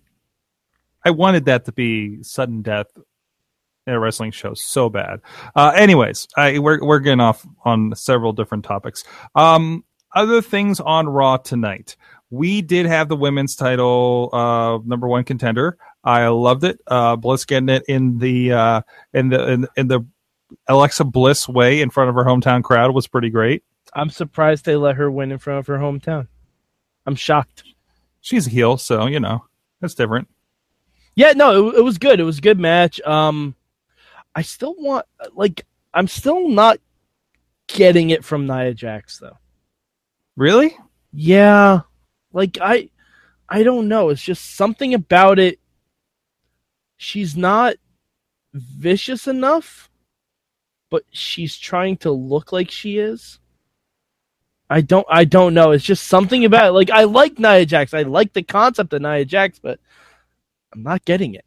I 1.04 1.10
wanted 1.10 1.44
that 1.44 1.64
to 1.66 1.72
be 1.72 2.22
sudden 2.24 2.62
death 2.62 2.86
in 3.86 3.94
a 3.94 4.00
wrestling 4.00 4.32
show 4.32 4.54
so 4.54 4.88
bad. 4.88 5.20
Uh, 5.54 5.72
anyways, 5.76 6.26
I, 6.36 6.58
we're 6.58 6.84
we're 6.84 6.98
getting 6.98 7.20
off 7.20 7.46
on 7.64 7.94
several 7.94 8.32
different 8.32 8.64
topics. 8.64 9.04
Um, 9.36 9.84
other 10.14 10.42
things 10.42 10.80
on 10.80 11.08
Raw 11.08 11.36
tonight. 11.36 11.96
We 12.30 12.62
did 12.62 12.86
have 12.86 13.08
the 13.08 13.16
women's 13.16 13.54
title 13.54 14.30
uh, 14.32 14.78
number 14.84 15.06
one 15.06 15.22
contender. 15.22 15.78
I 16.02 16.26
loved 16.28 16.64
it. 16.64 16.80
Uh, 16.86 17.14
Bliss 17.14 17.44
getting 17.44 17.68
it 17.68 17.84
in 17.86 18.18
the 18.18 18.52
uh, 18.52 18.80
in 19.12 19.28
the 19.28 19.52
in, 19.52 19.68
in 19.76 19.88
the 19.88 20.04
Alexa 20.66 21.04
Bliss 21.04 21.48
way 21.48 21.80
in 21.80 21.90
front 21.90 22.08
of 22.08 22.14
her 22.14 22.24
hometown 22.24 22.62
crowd 22.62 22.94
was 22.94 23.06
pretty 23.06 23.30
great. 23.30 23.62
I'm 23.94 24.10
surprised 24.10 24.64
they 24.64 24.76
let 24.76 24.96
her 24.96 25.10
win 25.10 25.32
in 25.32 25.38
front 25.38 25.60
of 25.60 25.66
her 25.66 25.78
hometown. 25.78 26.28
I'm 27.06 27.14
shocked. 27.14 27.64
She's 28.20 28.46
a 28.46 28.50
heel, 28.50 28.76
so 28.76 29.06
you 29.06 29.20
know 29.20 29.44
that's 29.80 29.94
different. 29.94 30.28
Yeah, 31.14 31.32
no, 31.32 31.68
it, 31.68 31.78
it 31.78 31.82
was 31.82 31.98
good. 31.98 32.20
It 32.20 32.24
was 32.24 32.38
a 32.38 32.42
good 32.42 32.58
match. 32.58 33.00
Um, 33.00 33.54
I 34.34 34.42
still 34.42 34.74
want 34.78 35.06
like 35.34 35.66
I'm 35.94 36.08
still 36.08 36.48
not 36.48 36.78
getting 37.66 38.10
it 38.10 38.24
from 38.24 38.46
Nia 38.46 38.74
Jax 38.74 39.18
though. 39.18 39.38
Really? 40.36 40.76
Yeah, 41.12 41.80
like 42.32 42.58
I, 42.60 42.90
I 43.48 43.62
don't 43.62 43.88
know. 43.88 44.10
It's 44.10 44.22
just 44.22 44.56
something 44.56 44.94
about 44.94 45.38
it. 45.38 45.58
She's 46.96 47.36
not 47.36 47.76
vicious 48.52 49.26
enough, 49.26 49.90
but 50.90 51.04
she's 51.10 51.56
trying 51.56 51.96
to 51.98 52.10
look 52.10 52.52
like 52.52 52.70
she 52.70 52.98
is. 52.98 53.38
I 54.70 54.82
don't. 54.82 55.06
I 55.08 55.24
don't 55.24 55.54
know. 55.54 55.70
It's 55.70 55.84
just 55.84 56.06
something 56.06 56.44
about 56.44 56.66
it. 56.68 56.72
Like 56.72 56.90
I 56.90 57.04
like 57.04 57.38
Nia 57.38 57.64
Jax. 57.64 57.94
I 57.94 58.02
like 58.02 58.32
the 58.32 58.42
concept 58.42 58.92
of 58.92 59.00
Nia 59.00 59.24
Jax, 59.24 59.58
but 59.58 59.80
I'm 60.72 60.82
not 60.82 61.04
getting 61.04 61.34
it. 61.34 61.44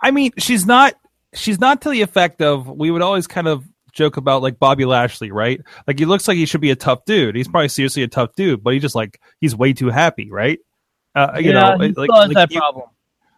I 0.00 0.10
mean, 0.10 0.32
she's 0.38 0.66
not 0.66 0.94
she's 1.34 1.60
not 1.60 1.82
to 1.82 1.90
the 1.90 2.02
effect 2.02 2.42
of 2.42 2.68
we 2.68 2.90
would 2.90 3.02
always 3.02 3.26
kind 3.26 3.46
of 3.46 3.64
joke 3.92 4.16
about 4.16 4.42
like 4.42 4.58
Bobby 4.58 4.84
Lashley, 4.84 5.30
right? 5.30 5.60
Like 5.86 5.98
he 5.98 6.04
looks 6.04 6.26
like 6.26 6.36
he 6.36 6.46
should 6.46 6.60
be 6.60 6.70
a 6.70 6.76
tough 6.76 7.04
dude. 7.04 7.36
He's 7.36 7.48
probably 7.48 7.68
seriously 7.68 8.02
a 8.02 8.08
tough 8.08 8.34
dude, 8.34 8.62
but 8.62 8.72
he 8.74 8.80
just 8.80 8.94
like 8.94 9.20
he's 9.40 9.54
way 9.54 9.72
too 9.72 9.88
happy, 9.88 10.30
right? 10.30 10.58
Uh, 11.14 11.38
you 11.40 11.52
know, 11.52 11.78
he 11.78 11.92
like, 11.92 11.92
still 11.92 12.16
has 12.16 12.28
like 12.28 12.34
that 12.34 12.50
you, 12.50 12.58
problem. 12.58 12.88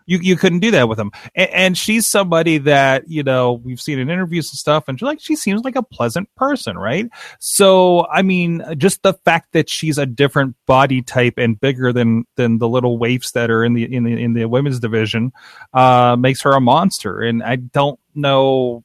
You 0.07 0.19
you 0.19 0.37
couldn't 0.37 0.61
do 0.61 0.71
that 0.71 0.89
with 0.89 0.99
him. 0.99 1.11
And, 1.35 1.51
and 1.51 1.79
she's 1.79 2.07
somebody 2.07 2.59
that 2.59 3.09
you 3.09 3.23
know 3.23 3.53
we've 3.53 3.81
seen 3.81 3.99
in 3.99 4.09
interviews 4.09 4.51
and 4.51 4.59
stuff, 4.59 4.85
and 4.89 4.99
she's 4.99 5.07
like 5.07 5.21
she 5.21 5.37
seems 5.37 5.63
like 5.63 5.77
a 5.77 5.83
pleasant 5.83 6.33
person, 6.37 6.79
right? 6.79 7.09
So 7.41 8.07
I 8.07 8.23
mean, 8.23 8.65
just 8.79 9.03
the 9.03 9.15
fact 9.25 9.53
that 9.53 9.69
she's 9.69 9.99
a 9.99 10.07
different 10.07 10.57
body 10.67 11.03
type 11.03 11.35
and 11.37 11.61
bigger 11.61 11.93
than 11.93 12.25
than 12.37 12.59
the 12.59 12.69
little 12.69 12.99
waifs 12.99 13.33
that 13.33 13.51
are 13.51 13.65
in 13.65 13.75
the 13.75 13.85
in 13.85 14.05
the 14.05 14.13
in 14.13 14.33
the 14.33 14.47
women's 14.47 14.81
division 14.81 15.33
uh, 15.75 16.17
makes 16.19 16.43
her 16.43 16.53
a 16.53 16.61
monster. 16.61 17.21
And 17.21 17.43
I 17.43 17.57
don't 17.57 18.01
know 18.15 18.85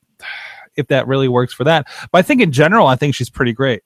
if 0.75 0.87
that 0.87 1.07
really 1.07 1.27
works 1.27 1.53
for 1.53 1.65
that, 1.65 1.87
but 2.11 2.19
I 2.19 2.21
think 2.21 2.41
in 2.41 2.51
general, 2.51 2.87
I 2.87 2.95
think 2.95 3.15
she's 3.15 3.29
pretty 3.29 3.53
great. 3.53 3.83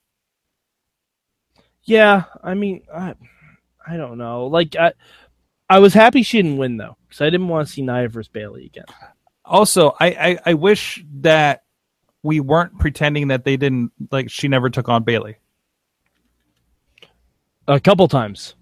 Yeah, 1.85 2.23
I 2.43 2.55
mean, 2.55 2.81
I, 2.93 3.13
I 3.87 3.97
don't 3.97 4.17
know. 4.17 4.47
Like, 4.47 4.75
I, 4.75 4.93
I 5.69 5.79
was 5.79 5.93
happy 5.93 6.23
she 6.23 6.41
didn't 6.41 6.57
win 6.57 6.77
though, 6.77 6.97
because 7.07 7.21
I 7.21 7.29
didn't 7.29 7.47
want 7.47 7.67
to 7.67 7.73
see 7.73 7.81
Nia 7.81 8.07
versus 8.07 8.27
Bayley 8.29 8.65
again. 8.65 8.85
Also, 9.43 9.95
I, 9.99 10.07
I 10.07 10.37
I 10.47 10.53
wish 10.53 11.03
that 11.21 11.63
we 12.23 12.39
weren't 12.39 12.79
pretending 12.79 13.27
that 13.29 13.45
they 13.45 13.57
didn't 13.57 13.91
like 14.11 14.29
she 14.29 14.47
never 14.47 14.69
took 14.69 14.89
on 14.89 15.03
Bayley. 15.03 15.37
A 17.67 17.79
couple 17.79 18.07
times. 18.07 18.55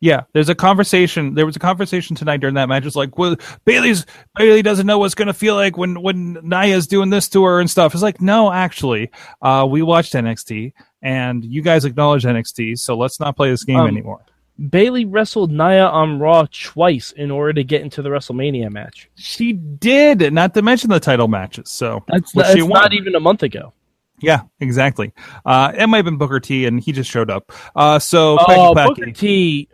Yeah, 0.00 0.22
there's 0.32 0.48
a 0.48 0.54
conversation. 0.56 1.34
There 1.34 1.46
was 1.46 1.54
a 1.54 1.60
conversation 1.60 2.16
tonight 2.16 2.40
during 2.40 2.56
that 2.56 2.68
match. 2.68 2.84
It's 2.84 2.96
like, 2.96 3.16
well, 3.16 3.36
Bayley's 3.64 4.04
Bayley 4.36 4.60
doesn't 4.60 4.86
know 4.86 4.98
what's 4.98 5.14
gonna 5.14 5.32
feel 5.32 5.54
like 5.54 5.76
when 5.78 6.02
when 6.02 6.38
Nia's 6.42 6.86
doing 6.88 7.08
this 7.08 7.28
to 7.30 7.44
her 7.44 7.60
and 7.60 7.70
stuff. 7.70 7.94
It's 7.94 8.02
like, 8.02 8.20
no, 8.20 8.52
actually, 8.52 9.10
uh, 9.40 9.66
we 9.70 9.80
watched 9.82 10.12
NXT 10.14 10.72
and 11.00 11.44
you 11.44 11.62
guys 11.62 11.84
acknowledge 11.84 12.24
NXT, 12.24 12.78
so 12.78 12.96
let's 12.96 13.20
not 13.20 13.36
play 13.36 13.50
this 13.50 13.64
game 13.64 13.78
Um, 13.78 13.86
anymore. 13.86 14.22
Bayley 14.68 15.04
wrestled 15.04 15.50
Nia 15.50 15.86
on 15.86 16.18
Raw 16.18 16.46
twice 16.52 17.12
in 17.12 17.30
order 17.30 17.52
to 17.54 17.64
get 17.64 17.82
into 17.82 18.02
the 18.02 18.10
WrestleMania 18.10 18.70
match. 18.70 19.08
She 19.14 19.52
did, 19.54 20.32
not 20.32 20.54
to 20.54 20.62
mention 20.62 20.90
the 20.90 21.00
title 21.00 21.26
matches. 21.28 21.68
So 21.70 22.04
That's, 22.08 22.32
that's 22.32 22.52
she 22.54 22.62
won. 22.62 22.80
not 22.82 22.92
even 22.92 23.14
a 23.14 23.20
month 23.20 23.42
ago. 23.42 23.72
Yeah, 24.20 24.42
exactly. 24.60 25.12
Uh, 25.44 25.72
it 25.76 25.86
might 25.88 25.96
have 25.98 26.04
been 26.04 26.18
Booker 26.18 26.38
T, 26.38 26.66
and 26.66 26.78
he 26.80 26.92
just 26.92 27.10
showed 27.10 27.28
up. 27.30 27.50
Uh, 27.74 27.98
so 27.98 28.38
Oh, 28.40 28.72
Booker 28.74 29.10
T. 29.10 29.68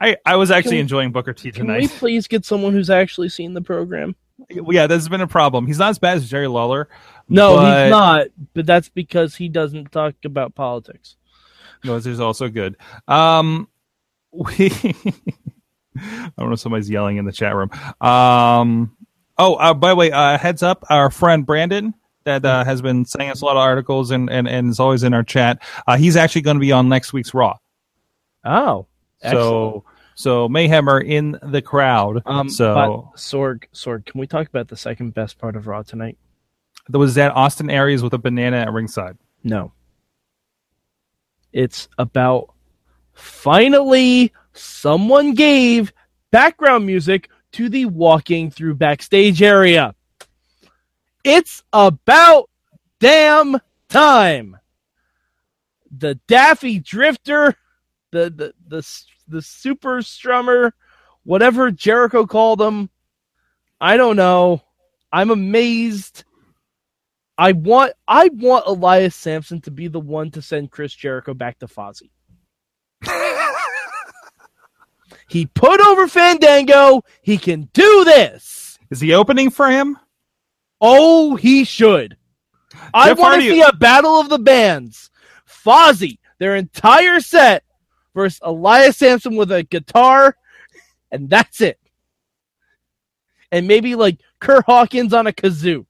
I, 0.00 0.16
I 0.24 0.36
was 0.36 0.50
actually 0.50 0.76
we- 0.76 0.80
enjoying 0.80 1.12
Booker 1.12 1.32
T 1.34 1.52
Can 1.52 1.66
we 1.66 1.74
tonight. 1.74 1.90
please 1.98 2.26
get 2.28 2.44
someone 2.46 2.72
who's 2.72 2.88
actually 2.90 3.28
seen 3.28 3.52
the 3.54 3.60
program? 3.60 4.14
yeah, 4.48 4.86
there's 4.86 5.08
been 5.08 5.20
a 5.20 5.26
problem. 5.26 5.66
He's 5.66 5.78
not 5.78 5.90
as 5.90 5.98
bad 5.98 6.16
as 6.16 6.30
Jerry 6.30 6.48
Lawler. 6.48 6.88
No, 7.28 7.56
but- 7.56 7.82
he's 7.84 7.90
not. 7.90 8.26
But 8.54 8.64
that's 8.64 8.88
because 8.88 9.34
he 9.34 9.48
doesn't 9.50 9.92
talk 9.92 10.14
about 10.24 10.54
politics. 10.54 11.16
Noise 11.84 12.06
is 12.06 12.20
also 12.20 12.48
good. 12.48 12.76
Um, 13.08 13.68
we. 14.32 14.70
I 15.96 16.32
don't 16.38 16.50
know. 16.50 16.54
Somebody's 16.56 16.88
yelling 16.88 17.16
in 17.16 17.24
the 17.24 17.32
chat 17.32 17.54
room. 17.54 17.70
Um. 18.00 18.96
Oh, 19.38 19.54
uh, 19.54 19.72
by 19.74 19.90
the 19.90 19.96
way, 19.96 20.12
uh, 20.12 20.36
heads 20.36 20.62
up, 20.62 20.84
our 20.90 21.10
friend 21.10 21.46
Brandon 21.46 21.94
that 22.24 22.44
uh, 22.44 22.62
has 22.64 22.82
been 22.82 23.06
sending 23.06 23.30
us 23.30 23.40
a 23.40 23.44
lot 23.46 23.52
of 23.56 23.62
articles 23.62 24.10
and 24.10 24.28
and, 24.30 24.46
and 24.46 24.70
is 24.70 24.78
always 24.80 25.02
in 25.02 25.14
our 25.14 25.22
chat. 25.22 25.62
Uh, 25.86 25.96
he's 25.96 26.16
actually 26.16 26.42
going 26.42 26.56
to 26.56 26.60
be 26.60 26.72
on 26.72 26.88
next 26.88 27.12
week's 27.12 27.32
Raw. 27.32 27.56
Oh, 28.44 28.86
So 29.22 29.84
so 30.14 30.48
Mayhem 30.48 30.88
are 30.88 31.00
in 31.00 31.38
the 31.42 31.62
crowd. 31.62 32.22
um, 32.26 32.50
so 32.50 32.74
but 32.74 33.18
Sorg, 33.18 33.64
Sorg, 33.72 34.04
can 34.04 34.20
we 34.20 34.26
talk 34.26 34.46
about 34.46 34.68
the 34.68 34.76
second 34.76 35.14
best 35.14 35.38
part 35.38 35.56
of 35.56 35.66
Raw 35.66 35.82
tonight? 35.82 36.18
there 36.88 36.98
was 36.98 37.14
that 37.14 37.32
Austin 37.36 37.70
Aries 37.70 38.02
with 38.02 38.12
a 38.14 38.18
banana 38.18 38.58
at 38.58 38.72
ringside. 38.72 39.16
No. 39.44 39.72
It's 41.52 41.88
about 41.98 42.54
finally 43.12 44.32
someone 44.52 45.34
gave 45.34 45.92
background 46.30 46.86
music 46.86 47.28
to 47.52 47.68
the 47.68 47.86
walking 47.86 48.50
through 48.50 48.74
backstage 48.74 49.42
area. 49.42 49.94
It's 51.24 51.62
about 51.72 52.48
damn 53.00 53.58
time. 53.88 54.56
The 55.90 56.14
Daffy 56.28 56.78
Drifter, 56.78 57.56
the 58.12 58.30
the 58.30 58.54
the 58.68 59.02
the 59.26 59.42
super 59.42 59.98
strummer, 59.98 60.72
whatever 61.24 61.70
Jericho 61.70 62.26
called 62.26 62.60
him. 62.60 62.90
I 63.80 63.96
don't 63.96 64.16
know. 64.16 64.62
I'm 65.12 65.30
amazed. 65.30 66.24
I 67.40 67.52
want 67.52 67.94
I 68.06 68.28
want 68.34 68.66
Elias 68.66 69.16
Samson 69.16 69.62
to 69.62 69.70
be 69.70 69.88
the 69.88 69.98
one 69.98 70.30
to 70.32 70.42
send 70.42 70.70
Chris 70.70 70.92
Jericho 70.92 71.32
back 71.32 71.58
to 71.60 71.66
Fozzy. 71.66 72.10
he 75.26 75.46
put 75.46 75.80
over 75.80 76.06
Fandango. 76.06 77.02
He 77.22 77.38
can 77.38 77.70
do 77.72 78.04
this. 78.04 78.78
Is 78.90 79.00
he 79.00 79.14
opening 79.14 79.48
for 79.48 79.70
him? 79.70 79.96
Oh, 80.82 81.34
he 81.34 81.64
should. 81.64 82.18
I 82.92 83.14
want 83.14 83.40
to 83.40 83.48
see 83.48 83.62
a 83.62 83.72
battle 83.72 84.20
of 84.20 84.28
the 84.28 84.38
bands. 84.38 85.08
Fozzy, 85.48 86.18
their 86.38 86.56
entire 86.56 87.20
set 87.20 87.64
versus 88.14 88.40
Elias 88.42 88.98
Samson 88.98 89.34
with 89.36 89.50
a 89.50 89.62
guitar, 89.62 90.36
and 91.10 91.30
that's 91.30 91.62
it. 91.62 91.80
And 93.50 93.66
maybe 93.66 93.94
like 93.94 94.20
Kurt 94.40 94.66
Hawkins 94.66 95.14
on 95.14 95.26
a 95.26 95.32
kazoo. 95.32 95.86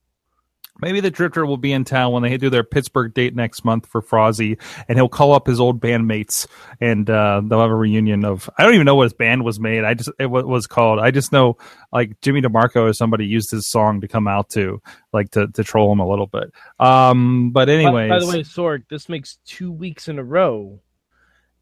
Maybe 0.82 1.00
the 1.00 1.10
Drifter 1.10 1.44
will 1.46 1.56
be 1.56 1.72
in 1.72 1.84
town 1.84 2.12
when 2.12 2.22
they 2.22 2.37
do 2.37 2.50
their 2.50 2.64
Pittsburgh 2.64 3.12
date 3.12 3.34
next 3.34 3.64
month 3.64 3.87
for 3.87 4.02
Fozzy, 4.02 4.58
and 4.88 4.99
he'll 4.99 5.08
call 5.08 5.32
up 5.32 5.46
his 5.46 5.60
old 5.60 5.80
bandmates, 5.80 6.46
and 6.80 7.08
uh, 7.08 7.42
they'll 7.44 7.60
have 7.60 7.70
a 7.70 7.75
reunion 7.76 8.25
of. 8.25 8.49
I 8.56 8.64
don't 8.64 8.75
even 8.75 8.84
know 8.87 8.94
what 8.94 9.04
his 9.04 9.12
band 9.12 9.44
was 9.44 9.60
made. 9.60 9.84
I 9.84 9.94
just 9.94 10.10
it 10.18 10.26
was 10.26 10.66
called. 10.66 11.00
I 11.00 11.10
just 11.10 11.32
know 11.32 11.56
like 11.92 12.20
Jimmy 12.20 12.40
DeMarco 12.42 12.88
or 12.88 12.92
somebody 12.92 13.26
used 13.26 13.50
his 13.50 13.66
song 13.66 14.00
to 14.00 14.08
come 14.08 14.28
out 14.28 14.50
to, 14.50 14.80
like 15.12 15.30
to 15.32 15.49
to 15.49 15.64
troll 15.64 15.92
him 15.92 16.00
a 16.00 16.08
little 16.08 16.26
bit. 16.26 16.52
Um, 16.78 17.50
but 17.50 17.68
By- 17.87 17.92
By, 18.08 18.18
the 18.20 18.26
way, 18.26 18.42
Sorg, 18.42 18.84
this 18.88 19.08
makes 19.08 19.38
two 19.44 19.70
weeks 19.72 20.08
in 20.08 20.18
a 20.18 20.25
row 20.25 20.80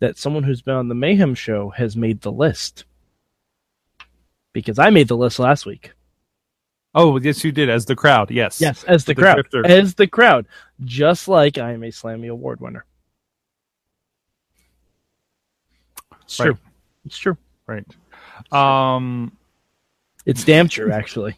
that 0.00 0.16
someone 0.16 0.44
who's 0.44 0.62
been 0.62 0.74
on 0.74 0.88
the 0.88 0.94
Mayhem 0.94 1.34
show 1.34 1.70
has 1.70 1.96
made 1.96 2.20
the 2.20 2.32
list. 2.32 2.84
Because 4.52 4.78
I 4.78 4.90
made 4.90 5.08
the 5.08 5.16
list 5.16 5.38
last 5.38 5.66
week. 5.66 5.92
Oh 6.94 7.18
yes, 7.18 7.44
you 7.44 7.52
did 7.52 7.68
as 7.68 7.84
the 7.86 7.94
crowd. 7.96 8.30
Yes, 8.30 8.60
Yes, 8.60 8.84
as 8.84 9.04
the, 9.04 9.14
The 9.14 9.22
crowd. 9.22 9.34
Drifter. 9.34 9.66
As 9.66 9.94
the 9.94 10.06
crowd. 10.06 10.46
Just 10.84 11.28
like 11.28 11.58
I 11.58 11.72
am 11.72 11.82
a 11.82 11.88
Slammy 11.88 12.28
Award 12.30 12.60
winner. 12.60 12.84
It's 16.22 16.38
Right. 16.38 16.46
true. 16.46 16.58
It's 17.04 17.18
true. 17.18 17.36
right. 17.66 17.84
Um, 18.52 19.32
It's 20.26 20.44
damn 20.44 20.68
true, 20.68 20.92
actually. 20.92 21.36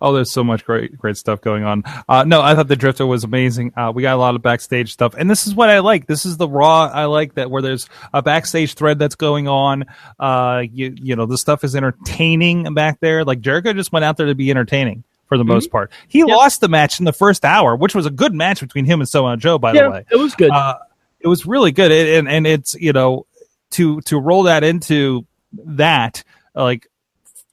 Oh, 0.00 0.12
there's 0.12 0.30
so 0.30 0.44
much 0.44 0.64
great, 0.64 0.96
great 0.96 1.16
stuff 1.16 1.40
going 1.40 1.64
on. 1.64 1.82
Uh, 2.08 2.24
no, 2.24 2.40
I 2.42 2.54
thought 2.54 2.68
the 2.68 2.76
Drifter 2.76 3.06
was 3.06 3.24
amazing. 3.24 3.72
Uh, 3.76 3.92
we 3.94 4.02
got 4.02 4.14
a 4.14 4.18
lot 4.18 4.34
of 4.34 4.42
backstage 4.42 4.92
stuff, 4.92 5.14
and 5.16 5.28
this 5.30 5.46
is 5.46 5.54
what 5.54 5.70
I 5.70 5.80
like. 5.80 6.06
This 6.06 6.24
is 6.26 6.36
the 6.36 6.48
raw 6.48 6.84
I 6.86 7.04
like 7.06 7.34
that 7.34 7.50
where 7.50 7.62
there's 7.62 7.88
a 8.12 8.22
backstage 8.22 8.74
thread 8.74 8.98
that's 8.98 9.14
going 9.16 9.48
on. 9.48 9.84
Uh, 10.18 10.62
you, 10.72 10.94
you 11.00 11.16
know, 11.16 11.26
the 11.26 11.38
stuff 11.38 11.64
is 11.64 11.74
entertaining 11.76 12.72
back 12.74 13.00
there. 13.00 13.24
Like 13.24 13.40
Jericho 13.40 13.72
just 13.72 13.92
went 13.92 14.04
out 14.04 14.16
there 14.16 14.26
to 14.26 14.34
be 14.34 14.50
entertaining 14.50 15.04
for 15.26 15.36
the 15.36 15.44
most 15.44 15.70
part. 15.70 15.90
He 16.08 16.24
lost 16.24 16.60
the 16.60 16.68
match 16.68 16.98
in 17.00 17.04
the 17.04 17.12
first 17.12 17.44
hour, 17.44 17.76
which 17.76 17.94
was 17.94 18.06
a 18.06 18.10
good 18.10 18.32
match 18.34 18.60
between 18.60 18.84
him 18.84 19.00
and 19.00 19.08
Samoa 19.08 19.36
Joe, 19.36 19.58
by 19.58 19.72
the 19.72 19.90
way. 19.90 20.04
it 20.10 20.16
was 20.16 20.34
good. 20.34 20.50
Uh, 20.50 20.78
it 21.20 21.28
was 21.28 21.44
really 21.46 21.72
good, 21.72 21.90
It- 21.90 22.18
and 22.18 22.28
and 22.28 22.46
it's 22.46 22.74
you 22.74 22.92
know 22.92 23.26
to 23.72 24.00
to 24.02 24.18
roll 24.18 24.44
that 24.44 24.64
into 24.64 25.26
that 25.52 26.22
like 26.54 26.86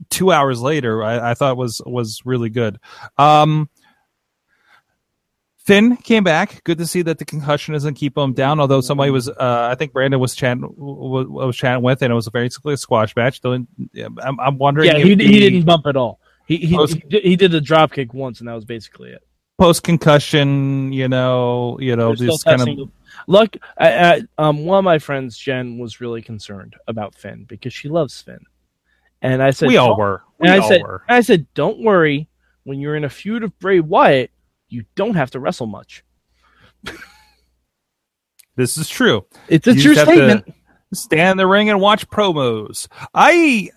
two 0.10 0.32
hours 0.32 0.62
later, 0.62 1.04
I, 1.04 1.32
I 1.32 1.34
thought 1.34 1.58
was 1.58 1.82
was 1.86 2.22
really 2.26 2.50
good. 2.50 2.80
Um, 3.18 3.70
Finn 5.58 5.98
came 5.98 6.24
back. 6.24 6.64
Good 6.64 6.78
to 6.78 6.86
see 6.86 7.02
that 7.02 7.18
the 7.18 7.26
concussion 7.26 7.74
doesn't 7.74 7.96
keep 7.96 8.16
him 8.16 8.34
down. 8.34 8.60
Although 8.60 8.82
somebody 8.82 9.10
was, 9.10 9.28
uh, 9.30 9.68
I 9.72 9.74
think 9.74 9.94
Brandon 9.94 10.20
was 10.20 10.36
chatting 10.36 10.62
was, 10.78 11.26
was 11.28 11.58
chatting 11.58 11.84
with, 11.84 12.04
and 12.04 12.12
it 12.12 12.16
was 12.16 12.30
basically 12.30 12.76
a 12.76 12.78
squash 12.78 13.16
match. 13.16 13.42
I'm, 13.44 13.68
I'm 14.40 14.58
wondering. 14.60 14.92
yeah, 14.92 14.98
he, 14.98 15.10
he 15.16 15.16
didn't 15.16 15.66
bump 15.66 15.88
at 15.88 15.96
all. 15.96 16.20
He 16.46 16.58
he, 16.58 16.76
Post- 16.76 16.94
he, 16.94 17.00
did, 17.00 17.24
he 17.24 17.36
did 17.36 17.56
a 17.56 17.62
drop 17.62 17.94
kick 17.94 18.14
once, 18.14 18.40
and 18.40 18.48
that 18.48 18.54
was 18.54 18.66
basically 18.66 19.10
it. 19.10 19.24
post 19.58 19.82
concussion. 19.82 20.94
You 20.94 21.08
know, 21.08 21.80
you 21.80 21.96
know, 21.96 22.14
just 22.14 22.46
kind 22.46 22.62
of. 22.62 22.90
Luck. 23.28 23.56
I, 23.78 23.90
I, 23.90 24.22
um, 24.38 24.66
one 24.66 24.78
of 24.78 24.84
my 24.84 25.00
friends, 25.00 25.36
Jen, 25.36 25.80
was 25.80 26.00
really 26.00 26.22
concerned 26.22 26.76
about 26.88 27.16
Finn 27.16 27.46
because 27.46 27.74
she 27.74 27.90
loves 27.90 28.22
Finn, 28.22 28.46
and 29.22 29.42
I 29.44 29.52
said, 29.52 29.68
we 29.68 29.78
all 29.78 29.98
were. 29.98 30.22
We 30.40 30.48
And 30.48 30.56
I 30.56 30.60
all 30.64 30.68
said, 30.70 30.82
were. 30.82 31.04
I 31.08 31.22
said, 31.22 31.48
don't 31.54 31.80
worry. 31.82 32.30
When 32.64 32.80
you're 32.80 32.96
in 32.96 33.04
a 33.04 33.10
feud 33.10 33.44
with 33.44 33.58
Bray 33.60 33.80
Wyatt, 33.80 34.32
you 34.70 34.86
don't 34.96 35.16
have 35.16 35.32
to 35.32 35.40
wrestle 35.40 35.68
much. 35.68 36.04
This 38.58 38.78
is 38.78 38.88
true. 38.88 39.26
It's 39.50 39.68
a 39.68 39.74
You 39.76 39.82
true 39.82 39.96
just 39.96 40.08
have 40.08 40.16
to- 40.16 40.30
statement. 40.30 40.56
stand 40.94 41.32
in 41.32 41.38
the 41.38 41.46
ring 41.48 41.70
and 41.70 41.82
watch 41.82 42.08
promos. 42.10 42.88
I 43.14 43.70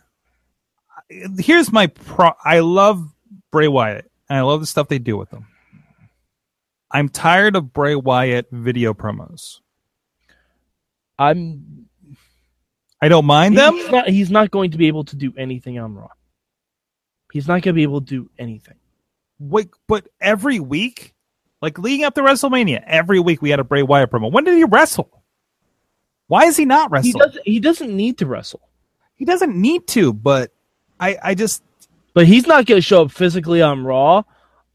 here's 1.11 1.73
my 1.73 1.89
pro. 1.89 2.31
I 2.45 2.61
love 2.61 3.13
Bray 3.51 3.67
Wyatt 3.67 4.09
and 4.29 4.39
I 4.39 4.43
love 4.43 4.61
the 4.61 4.67
stuff 4.69 4.87
they 4.87 5.01
do 5.01 5.17
with 5.17 5.33
him. 5.33 5.47
I'm 6.93 7.09
tired 7.09 7.57
of 7.57 7.73
Bray 7.73 7.97
Wyatt 7.97 8.47
video 8.53 8.95
promos. 8.95 9.59
I'm. 11.19 11.88
I 13.01 13.09
don't 13.09 13.27
mind 13.27 13.57
them. 13.57 13.75
He's 13.75 13.91
not, 13.91 14.09
he's 14.09 14.31
not 14.31 14.51
going 14.51 14.73
to 14.73 14.79
be 14.79 14.89
able 14.89 15.05
to 15.05 15.17
do 15.17 15.33
anything 15.37 15.79
on 15.79 15.95
Raw. 15.95 16.09
He's 17.33 17.47
not 17.47 17.55
going 17.63 17.63
to 17.63 17.73
be 17.75 17.83
able 17.83 18.01
to 18.01 18.07
do 18.07 18.31
anything. 18.39 18.77
Wait, 19.39 19.69
but 19.87 20.09
every 20.21 20.59
week, 20.61 21.15
like 21.63 21.79
leading 21.79 22.05
up 22.05 22.15
to 22.15 22.23
WrestleMania, 22.23 22.83
every 22.87 23.21
week 23.21 23.41
we 23.43 23.51
had 23.51 23.61
a 23.61 23.65
Bray 23.65 23.83
Wyatt 23.83 24.11
promo. 24.11 24.33
When 24.33 24.45
did 24.45 24.57
he 24.57 24.65
wrestle? 24.65 25.11
Why 26.27 26.45
is 26.47 26.57
he 26.57 26.65
not 26.65 26.89
He 26.89 26.93
wrestling? 26.93 27.25
doesn't. 27.25 27.47
He 27.47 27.61
doesn't 27.61 27.97
need 27.97 28.19
to 28.19 28.27
wrestle, 28.27 28.61
He 29.15 29.25
doesn't 29.25 29.55
need 29.55 29.87
to, 29.89 30.13
but 30.13 30.51
I, 31.01 31.17
I 31.23 31.35
just 31.35 31.63
but 32.15 32.27
he's 32.27 32.47
not 32.47 32.67
going 32.67 32.79
to 32.79 32.83
show 32.83 33.03
up 33.03 33.13
physically 33.13 33.63
on 33.63 33.85
Raw 33.85 34.25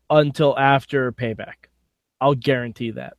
until 0.10 0.58
after 0.58 1.12
Payback. 1.12 1.68
I'll 2.22 2.36
guarantee 2.36 2.92
that. 2.92 3.18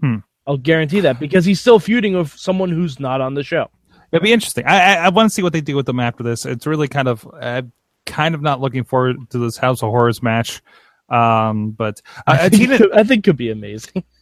Hmm. 0.00 0.16
I'll 0.46 0.56
guarantee 0.56 1.00
that 1.00 1.20
because 1.20 1.44
he's 1.44 1.60
still 1.60 1.78
feuding 1.78 2.14
with 2.16 2.32
someone 2.32 2.70
who's 2.70 2.98
not 2.98 3.20
on 3.20 3.34
the 3.34 3.44
show. 3.44 3.70
It'll 4.12 4.22
be 4.24 4.32
interesting. 4.32 4.64
I 4.66 4.78
I, 4.80 4.94
I 5.06 5.08
want 5.10 5.28
to 5.28 5.34
see 5.34 5.42
what 5.42 5.52
they 5.52 5.60
do 5.60 5.76
with 5.76 5.86
them 5.86 6.00
after 6.00 6.22
this. 6.22 6.46
It's 6.46 6.66
really 6.66 6.88
kind 6.88 7.08
of 7.08 7.26
I'm 7.40 7.72
kind 8.06 8.34
of 8.34 8.42
not 8.42 8.60
looking 8.60 8.84
forward 8.84 9.30
to 9.30 9.38
this 9.38 9.56
House 9.56 9.82
of 9.82 9.90
Horrors 9.90 10.22
match. 10.22 10.62
Um, 11.08 11.70
but 11.72 12.00
uh, 12.26 12.36
I, 12.40 12.48
think, 12.48 12.68
could, 12.70 12.92
I 12.92 13.02
think 13.02 13.20
it 13.26 13.30
could 13.30 13.36
be 13.36 13.50
amazing. 13.50 14.02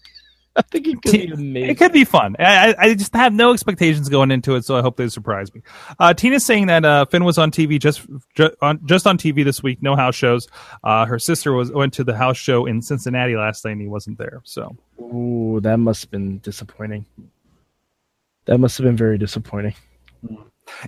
I 0.59 0.63
think 0.63 0.87
it 0.87 1.03
could 1.03 1.13
be 1.13 1.27
amazing. 1.27 1.71
it 1.71 1.79
could 1.79 1.93
be 1.93 2.05
fun. 2.05 2.35
I, 2.39 2.71
I- 2.73 2.75
I 2.79 2.95
just 2.95 3.15
have 3.15 3.35
no 3.35 3.53
expectations 3.53 4.09
going 4.09 4.31
into 4.31 4.55
it, 4.55 4.65
so 4.65 4.77
I 4.77 4.81
hope 4.81 4.97
they 4.97 5.09
surprise 5.09 5.53
me. 5.55 5.61
Uh, 5.99 6.15
Tina's 6.15 6.47
saying 6.47 6.69
that 6.69 6.83
uh, 6.85 7.05
Finn 7.05 7.25
was 7.25 7.37
on 7.37 7.51
TV 7.51 7.79
just 7.79 8.07
ju- 8.35 8.55
on 8.63 8.81
just 8.87 9.07
on 9.07 9.19
TV 9.19 9.45
this 9.45 9.63
week, 9.63 9.83
no 9.83 9.95
house 9.97 10.15
shows. 10.15 10.49
Uh, 10.83 11.05
her 11.05 11.19
sister 11.19 11.53
was 11.53 11.71
went 11.71 11.93
to 11.95 12.05
the 12.05 12.17
house 12.17 12.39
show 12.39 12.65
in 12.65 12.81
Cincinnati 12.81 13.37
last 13.37 13.67
night, 13.67 13.73
and 13.73 13.83
he 13.83 13.87
wasn't 13.89 14.17
there. 14.17 14.41
So 14.45 14.75
Ooh, 14.99 15.61
that 15.63 15.77
must 15.77 16.05
have 16.05 16.11
been 16.11 16.39
disappointing. 16.39 17.05
That 18.47 18.59
must 18.59 18.79
have 18.79 18.85
been 18.85 18.97
very 18.97 19.19
disappointing. 19.19 19.75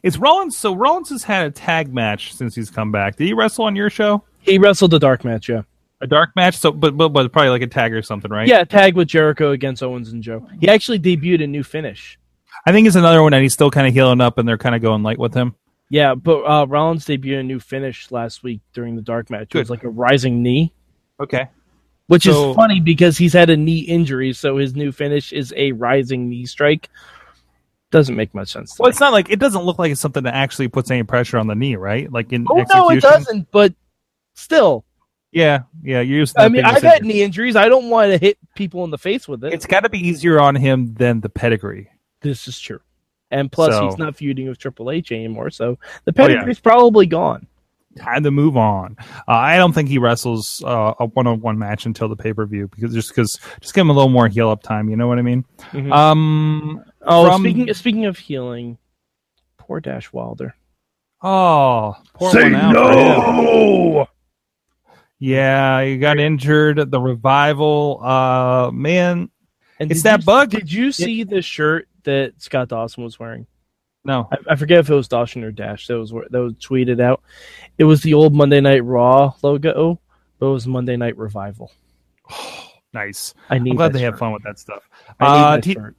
it's 0.03 0.17
Rollins. 0.17 0.57
So 0.57 0.75
Rollins 0.75 1.11
has 1.11 1.23
had 1.25 1.47
a 1.47 1.51
tag 1.51 1.93
match 1.93 2.35
since 2.35 2.55
he's 2.55 2.71
come 2.71 2.93
back. 2.93 3.17
Did 3.17 3.27
he 3.27 3.33
wrestle 3.35 3.65
on 3.65 3.77
your 3.77 3.91
show? 3.91 4.25
He 4.41 4.59
wrestled 4.59 4.95
a 4.95 4.99
dark 4.99 5.25
match, 5.25 5.49
yeah. 5.49 5.63
A 6.01 6.07
dark 6.07 6.31
match, 6.37 6.57
so 6.57 6.71
but 6.71 6.97
but, 6.97 7.09
but 7.09 7.33
probably 7.33 7.51
like 7.51 7.63
a 7.63 7.67
tag 7.67 7.93
or 7.93 8.03
something, 8.03 8.31
right? 8.31 8.47
Yeah, 8.47 8.63
tag 8.65 8.95
with 8.95 9.09
Jericho 9.09 9.51
against 9.51 9.83
Owens 9.83 10.13
and 10.13 10.23
Joe. 10.23 10.47
He 10.61 10.69
actually 10.69 11.01
debuted 11.01 11.43
a 11.43 11.47
new 11.49 11.65
finish. 11.65 12.19
I 12.65 12.71
think 12.73 12.87
it's 12.87 12.95
another 12.97 13.21
one 13.23 13.33
that 13.33 13.43
he's 13.43 13.53
still 13.53 13.71
kind 13.71 13.87
of 13.87 13.93
healing 13.93 14.21
up, 14.21 14.39
and 14.39 14.49
they're 14.49 14.59
kind 14.59 14.77
of 14.77 14.81
going 14.83 15.03
light 15.03 15.19
with 15.19 15.35
him. 15.35 15.55
Yeah, 15.91 16.15
but 16.15 16.43
uh, 16.45 16.67
Rollins 16.67 17.05
debuted 17.07 17.41
a 17.41 17.43
new 17.43 17.59
finish 17.59 18.11
last 18.13 18.43
week 18.45 18.61
during 18.75 18.95
the 18.95 19.03
dark 19.03 19.29
match. 19.31 19.55
It 19.55 19.59
was 19.59 19.71
like 19.71 19.83
a 19.85 19.89
rising 19.89 20.43
knee. 20.43 20.73
Okay. 21.19 21.49
which 22.07 22.25
So- 22.25 22.51
is 22.51 22.57
funny 22.57 22.79
because 22.79 23.19
he's 23.19 23.33
had 23.33 23.51
a 23.51 23.57
knee 23.57 23.81
injury, 23.81 24.33
so 24.35 24.57
his 24.59 24.77
new 24.77 24.93
finish 24.93 25.33
is 25.33 25.53
a 25.57 25.73
rising 25.73 26.29
knee 26.29 26.47
strike. 26.47 26.91
Doesn't 27.91 28.17
make 28.17 28.35
much 28.35 28.51
sense. 28.53 28.75
To 28.75 28.83
Well, 28.83 28.89
me. 28.89 28.91
it's 28.91 29.01
not 29.01 29.13
like 29.13 29.31
it 29.31 29.39
doesn't 29.39 29.63
look 29.63 29.79
like 29.79 29.91
it's 29.93 30.01
something 30.01 30.25
that 30.25 30.35
actually 30.35 30.69
puts 30.69 30.91
any 30.91 31.03
pressure 31.05 31.39
on 31.39 31.47
the 31.47 31.55
knee, 31.55 31.77
right? 31.77 32.11
Like 32.13 32.33
in 32.33 32.47
Oh 32.51 32.65
no, 32.75 32.91
it 32.91 33.01
doesn't. 33.01 33.51
But 33.51 33.75
still, 34.35 34.85
Yeah, 35.33 35.61
yeah. 35.83 36.01
You're 36.01 36.19
used 36.19 36.39
I 36.39 36.49
mean, 36.49 36.65
I've 36.65 36.83
had 36.83 37.03
knee 37.05 37.23
injuries. 37.23 37.57
I 37.57 37.69
don't 37.69 37.89
want 37.91 38.13
to 38.13 38.19
hit 38.19 38.39
people 38.55 38.85
in 38.85 38.91
the 38.91 38.99
face 38.99 39.27
with 39.27 39.43
it. 39.45 39.53
It's 39.55 39.67
got 39.67 39.81
to 39.81 39.89
be 39.89 39.99
easier 40.07 40.39
on 40.41 40.55
him 40.55 40.95
than 40.95 41.21
the 41.21 41.29
pedigree. 41.29 41.91
this 42.21 42.47
is 42.49 42.59
true. 42.61 42.81
And 43.31 43.51
plus, 43.53 43.75
So- 43.75 43.85
he's 43.87 43.99
not 43.99 44.17
feuding 44.17 44.49
with 44.49 44.59
Triple 44.59 44.91
H 44.91 45.13
anymore, 45.13 45.51
so 45.51 45.79
the 46.05 46.13
Oh, 46.19 46.23
yeah. 46.23 46.35
pedigree's 46.35 46.61
probably 46.61 47.07
gone. 47.07 47.47
Time 47.99 48.23
to 48.23 48.31
move 48.31 48.57
on. 48.57 48.97
Uh, 49.27 49.33
I 49.33 49.57
don't 49.57 49.73
think 49.73 49.89
he 49.89 49.99
wrestles 49.99 50.63
uh, 50.65 50.95
a 51.01 51.07
one-on-one 51.07 51.59
match 51.59 51.85
until 51.85 52.09
the 52.09 52.17
pay-per-view 52.17 52.69
because 52.69 52.95
just 52.95 53.09
because 53.11 53.39
just 53.61 53.75
give 53.75 53.83
him 53.83 53.91
a 53.91 53.93
little 53.93 54.09
more 54.11 54.29
heel 54.29 54.51
up 54.51 54.63
time. 54.63 54.89
You 54.89 54.97
know 54.97 55.09
what 55.09 55.19
I 55.19 55.23
mean? 55.23 55.45
Mhm. 55.73 55.93
Um. 55.93 56.85
Oh, 57.03 57.27
from- 57.31 57.43
speaking 57.43 57.75
speaking 57.75 58.05
of 58.07 58.19
healing, 58.19 58.79
poor 59.59 59.81
Dash 59.81 60.13
Wilder. 60.13 60.55
Oh, 61.23 61.97
say 62.31 62.45
one 62.53 62.55
out 62.55 62.75
for. 63.37 64.09
Yeah, 65.19 65.83
he 65.85 65.99
got 65.99 66.19
injured. 66.21 66.79
At 66.79 66.91
the 66.93 67.01
revival. 67.01 68.01
Uh, 68.05 68.71
man, 68.73 69.31
And 69.81 69.91
It's 69.91 70.03
that 70.05 70.21
you- 70.21 70.27
bug. 70.27 70.51
Did 70.51 70.71
you 70.73 70.93
see 70.93 71.25
the 71.25 71.43
shirt 71.43 71.89
that 72.05 72.41
Scott 72.41 72.69
Dawson 72.69 73.03
was 73.05 73.19
wearing? 73.19 73.47
no. 74.05 74.29
I, 74.31 74.53
I 74.53 74.57
forget 74.57 74.79
if 74.79 74.89
it 74.91 74.95
was 74.95 75.09
Dawson 75.09 75.43
or 75.45 75.51
Dash 75.51 75.87
that 75.89 75.99
was 75.99 76.11
that 76.31 76.41
was 76.41 76.55
tweeted 76.55 77.01
out. 77.01 77.21
It 77.79 77.85
was 77.85 78.01
the 78.03 78.15
old 78.15 78.33
Monday 78.35 78.61
Night 78.61 78.85
Raw 78.85 79.35
logo, 79.43 80.01
but 80.39 80.47
it 80.47 80.53
was 80.53 80.67
Monday 80.69 80.97
Night 80.97 81.17
Revival. 81.19 81.73
Nice. 82.95 83.35
I 83.51 83.59
need. 83.59 83.73
I'm 83.73 83.77
glad 83.77 83.89
that 83.93 83.99
they 83.99 84.05
have 84.05 84.19
fun 84.19 84.33
with 84.33 84.43
that 84.45 84.59
stuff. 84.59 84.83
I 85.21 85.25
need 85.25 85.43
Uh, 85.45 85.55
that 85.57 85.63
T- 85.63 85.75
shirt. 85.75 85.97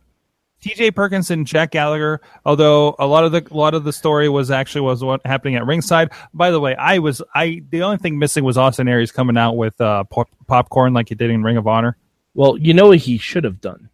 TJ 0.62 0.94
Perkins 0.94 1.32
and 1.32 1.48
Jack 1.48 1.72
Gallagher. 1.72 2.22
Although 2.46 2.96
a 3.00 3.08
lot 3.08 3.24
of 3.24 3.32
the 3.32 3.48
a 3.50 3.56
lot 3.56 3.74
of 3.74 3.84
the 3.84 3.94
story 3.94 4.30
was 4.30 4.52
actually 4.52 4.82
was 4.82 5.04
what 5.04 5.26
happening 5.26 5.56
at 5.56 5.66
ringside. 5.66 6.12
By 6.34 6.52
the 6.52 6.60
way, 6.60 6.76
I 6.76 7.00
was 7.00 7.22
I 7.34 7.62
the 7.70 7.84
only 7.84 7.98
thing 7.98 8.20
missing 8.20 8.44
was 8.44 8.58
Austin 8.58 8.88
Aries 8.88 9.12
coming 9.12 9.38
out 9.38 9.54
with 9.54 9.80
uh, 9.80 10.04
pop- 10.06 10.30
popcorn 10.48 10.94
like 10.94 11.10
he 11.10 11.16
did 11.16 11.30
in 11.30 11.44
Ring 11.44 11.58
of 11.58 11.68
Honor. 11.68 11.98
Well, 12.34 12.58
you 12.58 12.74
know 12.74 12.88
what 12.88 13.00
he 13.00 13.18
should 13.18 13.44
have 13.44 13.62
done. 13.62 13.90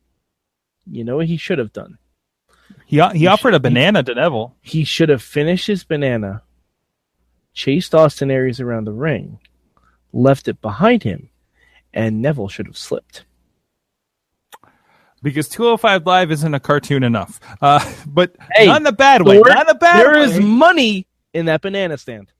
You 0.90 1.04
know 1.04 1.18
what 1.18 1.28
he 1.28 1.38
should 1.38 1.60
have 1.60 1.74
done. 1.74 1.98
He 2.86 3.02
he 3.14 3.20
He 3.20 3.28
offered 3.28 3.54
a 3.54 3.60
banana 3.60 4.04
to 4.04 4.16
Neville. 4.16 4.56
He 4.62 4.84
should 4.84 5.10
have 5.10 5.22
finished 5.22 5.68
his 5.68 5.84
banana, 5.84 6.44
chased 7.54 7.96
Austin 7.96 8.32
Aries 8.32 8.60
around 8.60 8.86
the 8.86 8.92
ring, 8.92 9.40
left 10.14 10.48
it 10.48 10.62
behind 10.62 11.04
him, 11.04 11.30
and 11.94 12.22
Neville 12.22 12.50
should 12.50 12.68
have 12.68 12.78
slipped. 12.78 13.26
Because 15.26 15.50
205 15.50 16.06
Live 16.06 16.32
isn't 16.32 16.54
a 16.54 16.60
cartoon 16.60 17.02
enough. 17.02 17.40
Uh, 17.60 17.80
but 18.06 18.36
Hey, 18.54 18.68
not 18.68 18.82
in 18.82 18.86
a 18.86 18.92
bad 18.92 19.24
way. 19.24 19.38
Thor, 19.38 19.50
Not 19.50 19.68
in 19.68 19.76
a 19.76 19.80
bad 19.80 20.06
There 20.06 20.14
way. 20.20 20.24
is 20.26 20.40
money 20.40 21.08
in 21.34 21.48
that 21.48 21.62
banana 21.62 21.98
stand. 21.98 22.32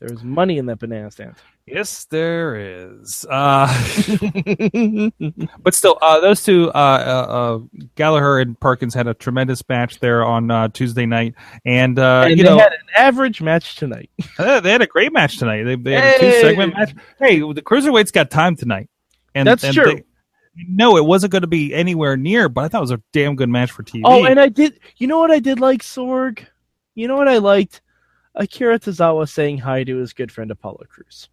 There 0.00 0.12
is 0.12 0.24
money 0.24 0.58
in 0.58 0.66
that 0.66 0.80
banana 0.80 1.12
stand. 1.12 1.36
Yes, 1.64 2.06
there 2.06 2.56
is. 2.56 3.24
Uh, 3.30 3.68
but 5.62 5.74
still, 5.74 5.96
uh, 6.02 6.18
those 6.18 6.42
two, 6.42 6.70
uh, 6.72 6.72
uh, 6.72 7.32
uh, 7.32 7.58
Gallagher 7.94 8.40
and 8.40 8.58
Perkins, 8.58 8.92
had 8.92 9.06
a 9.06 9.14
tremendous 9.14 9.62
match 9.68 10.00
there 10.00 10.24
on 10.24 10.50
uh, 10.50 10.70
Tuesday 10.70 11.06
night, 11.06 11.34
and, 11.64 12.00
uh, 12.00 12.24
and 12.26 12.36
you 12.36 12.42
they 12.42 12.50
know 12.50 12.58
had 12.58 12.72
an 12.72 12.80
average 12.96 13.40
match 13.40 13.76
tonight. 13.76 14.10
they 14.38 14.72
had 14.72 14.82
a 14.82 14.88
great 14.88 15.12
match 15.12 15.38
tonight. 15.38 15.62
They, 15.62 15.76
they 15.76 15.92
had 15.92 16.02
a 16.02 16.08
Hey! 16.08 16.32
two 16.32 16.40
segment 16.48 16.74
match. 16.76 16.94
Hey, 17.20 17.38
the 17.38 17.62
cruiserweights 17.62 18.12
got 18.12 18.28
time 18.28 18.56
tonight, 18.56 18.90
and 19.36 19.46
That's 19.46 19.62
and 19.62 19.72
true. 19.72 19.84
They, 19.84 20.02
no, 20.54 20.96
it 20.96 21.04
wasn't 21.04 21.32
going 21.32 21.42
to 21.42 21.48
be 21.48 21.72
anywhere 21.74 22.16
near, 22.16 22.48
but 22.48 22.64
I 22.64 22.68
thought 22.68 22.78
it 22.78 22.82
was 22.82 22.90
a 22.90 23.02
damn 23.12 23.36
good 23.36 23.48
match 23.48 23.70
for 23.70 23.82
TV. 23.82 24.02
Oh, 24.04 24.24
and 24.24 24.38
I 24.38 24.48
did. 24.48 24.78
You 24.96 25.06
know 25.06 25.18
what 25.18 25.30
I 25.30 25.38
did 25.38 25.60
like, 25.60 25.82
Sorg? 25.82 26.44
You 26.94 27.08
know 27.08 27.16
what 27.16 27.28
I 27.28 27.38
liked? 27.38 27.80
Akira 28.34 28.78
Tozawa 28.78 29.28
saying 29.28 29.58
hi 29.58 29.84
to 29.84 29.96
his 29.96 30.12
good 30.12 30.30
friend 30.32 30.50
Apollo 30.50 30.84
Crews. 30.88 31.28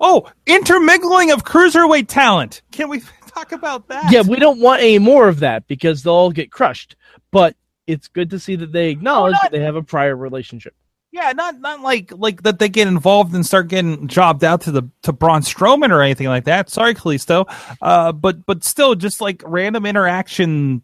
oh, 0.00 0.26
intermingling 0.46 1.30
of 1.30 1.44
cruiserweight 1.44 2.06
talent. 2.08 2.62
Can 2.72 2.88
we 2.88 3.02
talk 3.28 3.52
about 3.52 3.88
that? 3.88 4.10
Yeah, 4.12 4.22
we 4.22 4.36
don't 4.36 4.60
want 4.60 4.82
any 4.82 4.98
more 4.98 5.28
of 5.28 5.40
that 5.40 5.66
because 5.66 6.02
they'll 6.02 6.12
all 6.14 6.32
get 6.32 6.50
crushed. 6.50 6.96
But 7.30 7.56
it's 7.86 8.08
good 8.08 8.30
to 8.30 8.38
see 8.38 8.56
that 8.56 8.72
they 8.72 8.90
acknowledge 8.90 9.32
not- 9.34 9.42
that 9.42 9.52
they 9.52 9.60
have 9.62 9.76
a 9.76 9.82
prior 9.82 10.16
relationship. 10.16 10.74
Yeah, 11.12 11.32
not 11.32 11.58
not 11.60 11.80
like 11.80 12.12
like 12.16 12.42
that 12.44 12.60
they 12.60 12.68
get 12.68 12.86
involved 12.86 13.34
and 13.34 13.44
start 13.44 13.66
getting 13.68 14.06
jobbed 14.06 14.44
out 14.44 14.60
to 14.62 14.70
the 14.70 14.88
to 15.02 15.12
Braun 15.12 15.40
Strowman 15.42 15.90
or 15.90 16.02
anything 16.02 16.28
like 16.28 16.44
that. 16.44 16.70
Sorry, 16.70 16.94
Kalisto. 16.94 17.46
Uh, 17.82 18.12
but 18.12 18.46
but 18.46 18.62
still, 18.62 18.94
just 18.94 19.20
like 19.20 19.42
random 19.44 19.86
interaction, 19.86 20.82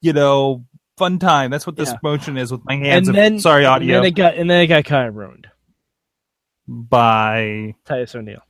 you 0.00 0.12
know, 0.12 0.64
fun 0.98 1.20
time. 1.20 1.52
That's 1.52 1.64
what 1.64 1.76
this 1.76 1.90
Yeah. 1.90 1.98
motion 2.02 2.36
is 2.36 2.50
with 2.50 2.62
my 2.64 2.74
hands. 2.74 3.06
and 3.06 3.16
then 3.16 3.38
sorry, 3.38 3.64
and 3.64 3.72
audio. 3.74 3.96
then 3.98 4.04
it 4.06 4.16
got 4.16 4.34
and 4.34 4.50
then 4.50 4.62
it 4.62 4.66
got 4.66 4.84
kind 4.84 5.08
of 5.08 5.14
ruined. 5.14 5.46
By 6.66 7.74
Titus 7.84 8.14
O'Neil. 8.16 8.42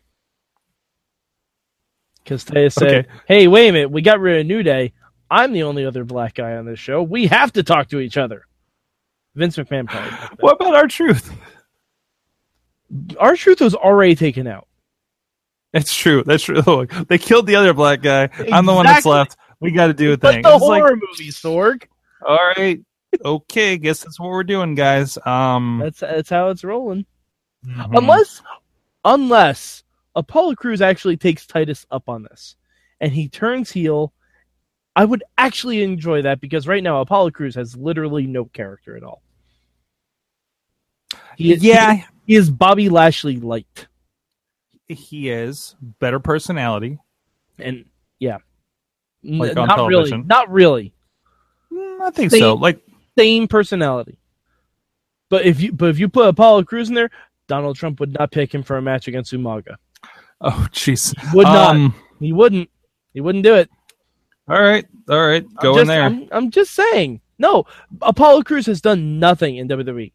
Because 2.24 2.44
Titus 2.44 2.74
said, 2.74 3.06
Okay. 3.06 3.08
"Hey, 3.26 3.48
wait 3.48 3.68
a 3.68 3.72
minute, 3.72 3.90
we 3.90 4.00
got 4.00 4.20
rid 4.20 4.40
of 4.40 4.46
New 4.46 4.62
Day. 4.62 4.92
I'm 5.30 5.52
the 5.52 5.64
only 5.64 5.84
other 5.84 6.04
black 6.04 6.34
guy 6.34 6.56
on 6.56 6.64
this 6.66 6.78
show. 6.78 7.02
We 7.02 7.26
have 7.26 7.52
to 7.54 7.62
talk 7.62 7.88
to 7.88 8.00
each 8.00 8.16
other." 8.16 8.46
Vince 9.34 9.56
McMahon 9.56 9.86
probably. 9.88 10.36
what 10.40 10.56
about 10.56 10.74
R-Truth? 10.74 11.32
Our 13.18 13.36
truth 13.36 13.60
was 13.60 13.74
already 13.74 14.14
taken 14.14 14.46
out. 14.46 14.68
That's 15.72 15.94
true. 15.96 16.22
That's 16.24 16.42
true. 16.42 16.60
Look, 16.66 16.90
they 17.08 17.16
killed 17.16 17.46
the 17.46 17.56
other 17.56 17.72
black 17.72 18.02
guy. 18.02 18.28
I'm 18.52 18.66
the 18.66 18.74
one 18.74 18.84
that's 18.84 19.06
left. 19.06 19.36
We 19.60 19.70
got 19.70 19.86
to 19.86 19.94
do 19.94 20.12
a 20.12 20.18
But 20.18 20.32
thing. 20.34 20.42
the 20.42 20.52
It's 20.54 20.62
like, 20.62 20.82
horror 20.82 20.96
movie, 20.96 21.30
Sorg. 21.30 21.84
all 22.26 22.36
right, 22.56 22.80
okay. 23.24 23.78
Guess 23.78 24.02
that's 24.04 24.20
what 24.20 24.28
we're 24.28 24.44
doing, 24.44 24.74
guys. 24.74 25.16
Um, 25.24 25.80
That's 25.82 26.00
that's 26.00 26.28
how 26.30 26.48
it's 26.48 26.64
rolling. 26.64 27.06
mhm. 27.64 27.96
Unless, 27.96 28.42
unless 29.04 29.84
Apollo 30.14 30.56
Crews 30.56 30.82
actually 30.82 31.16
takes 31.16 31.46
Titus 31.46 31.86
up 31.90 32.08
on 32.10 32.24
this, 32.24 32.56
and 33.00 33.12
he 33.12 33.28
turns 33.30 33.70
heel, 33.72 34.12
I 34.94 35.04
would 35.04 35.24
actually 35.38 35.82
enjoy 35.82 36.22
that 36.22 36.40
because 36.40 36.68
right 36.68 36.82
now 36.82 37.00
Apollo 37.00 37.30
Crews 37.30 37.54
has 37.54 37.76
literally 37.76 38.26
no 38.26 38.44
character 38.44 38.96
at 38.96 39.02
all. 39.02 39.22
He, 41.36 41.54
yeah, 41.54 42.04
he 42.26 42.34
is 42.34 42.50
Bobby 42.50 42.88
Lashley 42.88 43.36
light, 43.36 43.86
he 44.86 45.30
is 45.30 45.74
better 45.98 46.20
personality. 46.20 46.98
and 47.58 47.86
yeah, 48.18 48.38
Like 49.24 49.54
not 49.54 49.88
really, 49.88 50.12
not 50.12 50.50
really 50.50 50.92
Mm, 51.72 52.00
I 52.00 52.10
think 52.10 52.30
Same- 52.30 52.40
so. 52.40 52.54
Like, 52.54 52.80
same 53.16 53.48
personality. 53.48 54.18
But 55.30 55.46
if 55.46 55.60
you 55.60 55.72
but 55.72 55.88
if 55.88 55.98
you 55.98 56.08
put 56.08 56.28
Apollo 56.28 56.64
Crews 56.64 56.90
in 56.90 56.94
there, 56.94 57.10
Donald 57.48 57.76
Trump 57.76 58.00
would 58.00 58.12
not 58.12 58.30
pick 58.30 58.54
him 58.54 58.62
for 58.62 58.76
a 58.76 58.82
match 58.82 59.08
against 59.08 59.32
Umaga. 59.32 59.76
oh, 60.42 60.68
jeez. 60.72 61.14
Would 61.34 61.44
not. 61.44 61.76
Um, 61.76 61.94
He 62.20 62.32
wouldn't. 62.32 62.68
He 63.14 63.20
wouldn't 63.20 63.44
do 63.44 63.54
it. 63.54 63.70
All 64.48 64.60
right, 64.60 64.84
all 65.08 65.26
right. 65.26 65.44
I'm 65.44 65.54
Go 65.62 65.72
just, 65.74 65.80
in 65.82 65.86
there. 65.88 66.02
I'm, 66.02 66.28
I'm 66.32 66.50
just 66.50 66.72
saying. 66.72 67.20
No, 67.38 67.64
Apollo 68.00 68.42
Crews 68.42 68.66
has 68.66 68.80
done 68.80 69.18
nothing 69.18 69.56
in 69.56 69.68
WWE. 69.68 70.12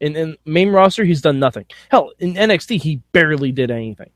In, 0.00 0.16
in 0.16 0.36
main 0.44 0.70
roster, 0.70 1.04
he's 1.04 1.20
done 1.20 1.38
nothing. 1.38 1.66
Hell, 1.90 2.12
in 2.18 2.34
NXT, 2.34 2.80
he 2.82 2.96
barely 3.12 3.52
did 3.52 3.70
anything. 3.70 4.10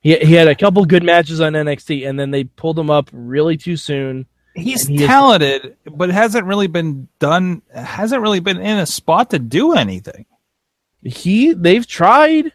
He 0.00 0.16
he 0.16 0.34
had 0.34 0.48
a 0.48 0.54
couple 0.56 0.84
good 0.84 1.04
matches 1.04 1.40
on 1.40 1.52
NXT, 1.52 2.08
and 2.08 2.18
then 2.18 2.32
they 2.32 2.44
pulled 2.44 2.78
him 2.78 2.90
up 2.90 3.08
really 3.12 3.56
too 3.56 3.76
soon. 3.76 4.26
He's 4.54 4.86
and 4.88 4.98
he 4.98 5.04
is- 5.04 5.08
talented, 5.08 5.76
but 5.86 6.10
hasn't 6.10 6.44
really 6.44 6.66
been 6.66 7.08
done. 7.20 7.62
Hasn't 7.72 8.20
really 8.20 8.40
been 8.40 8.58
in 8.60 8.78
a 8.78 8.86
spot 8.86 9.30
to 9.30 9.38
do 9.38 9.74
anything. 9.74 10.26
He 11.04 11.52
they've 11.52 11.86
tried, 11.86 12.52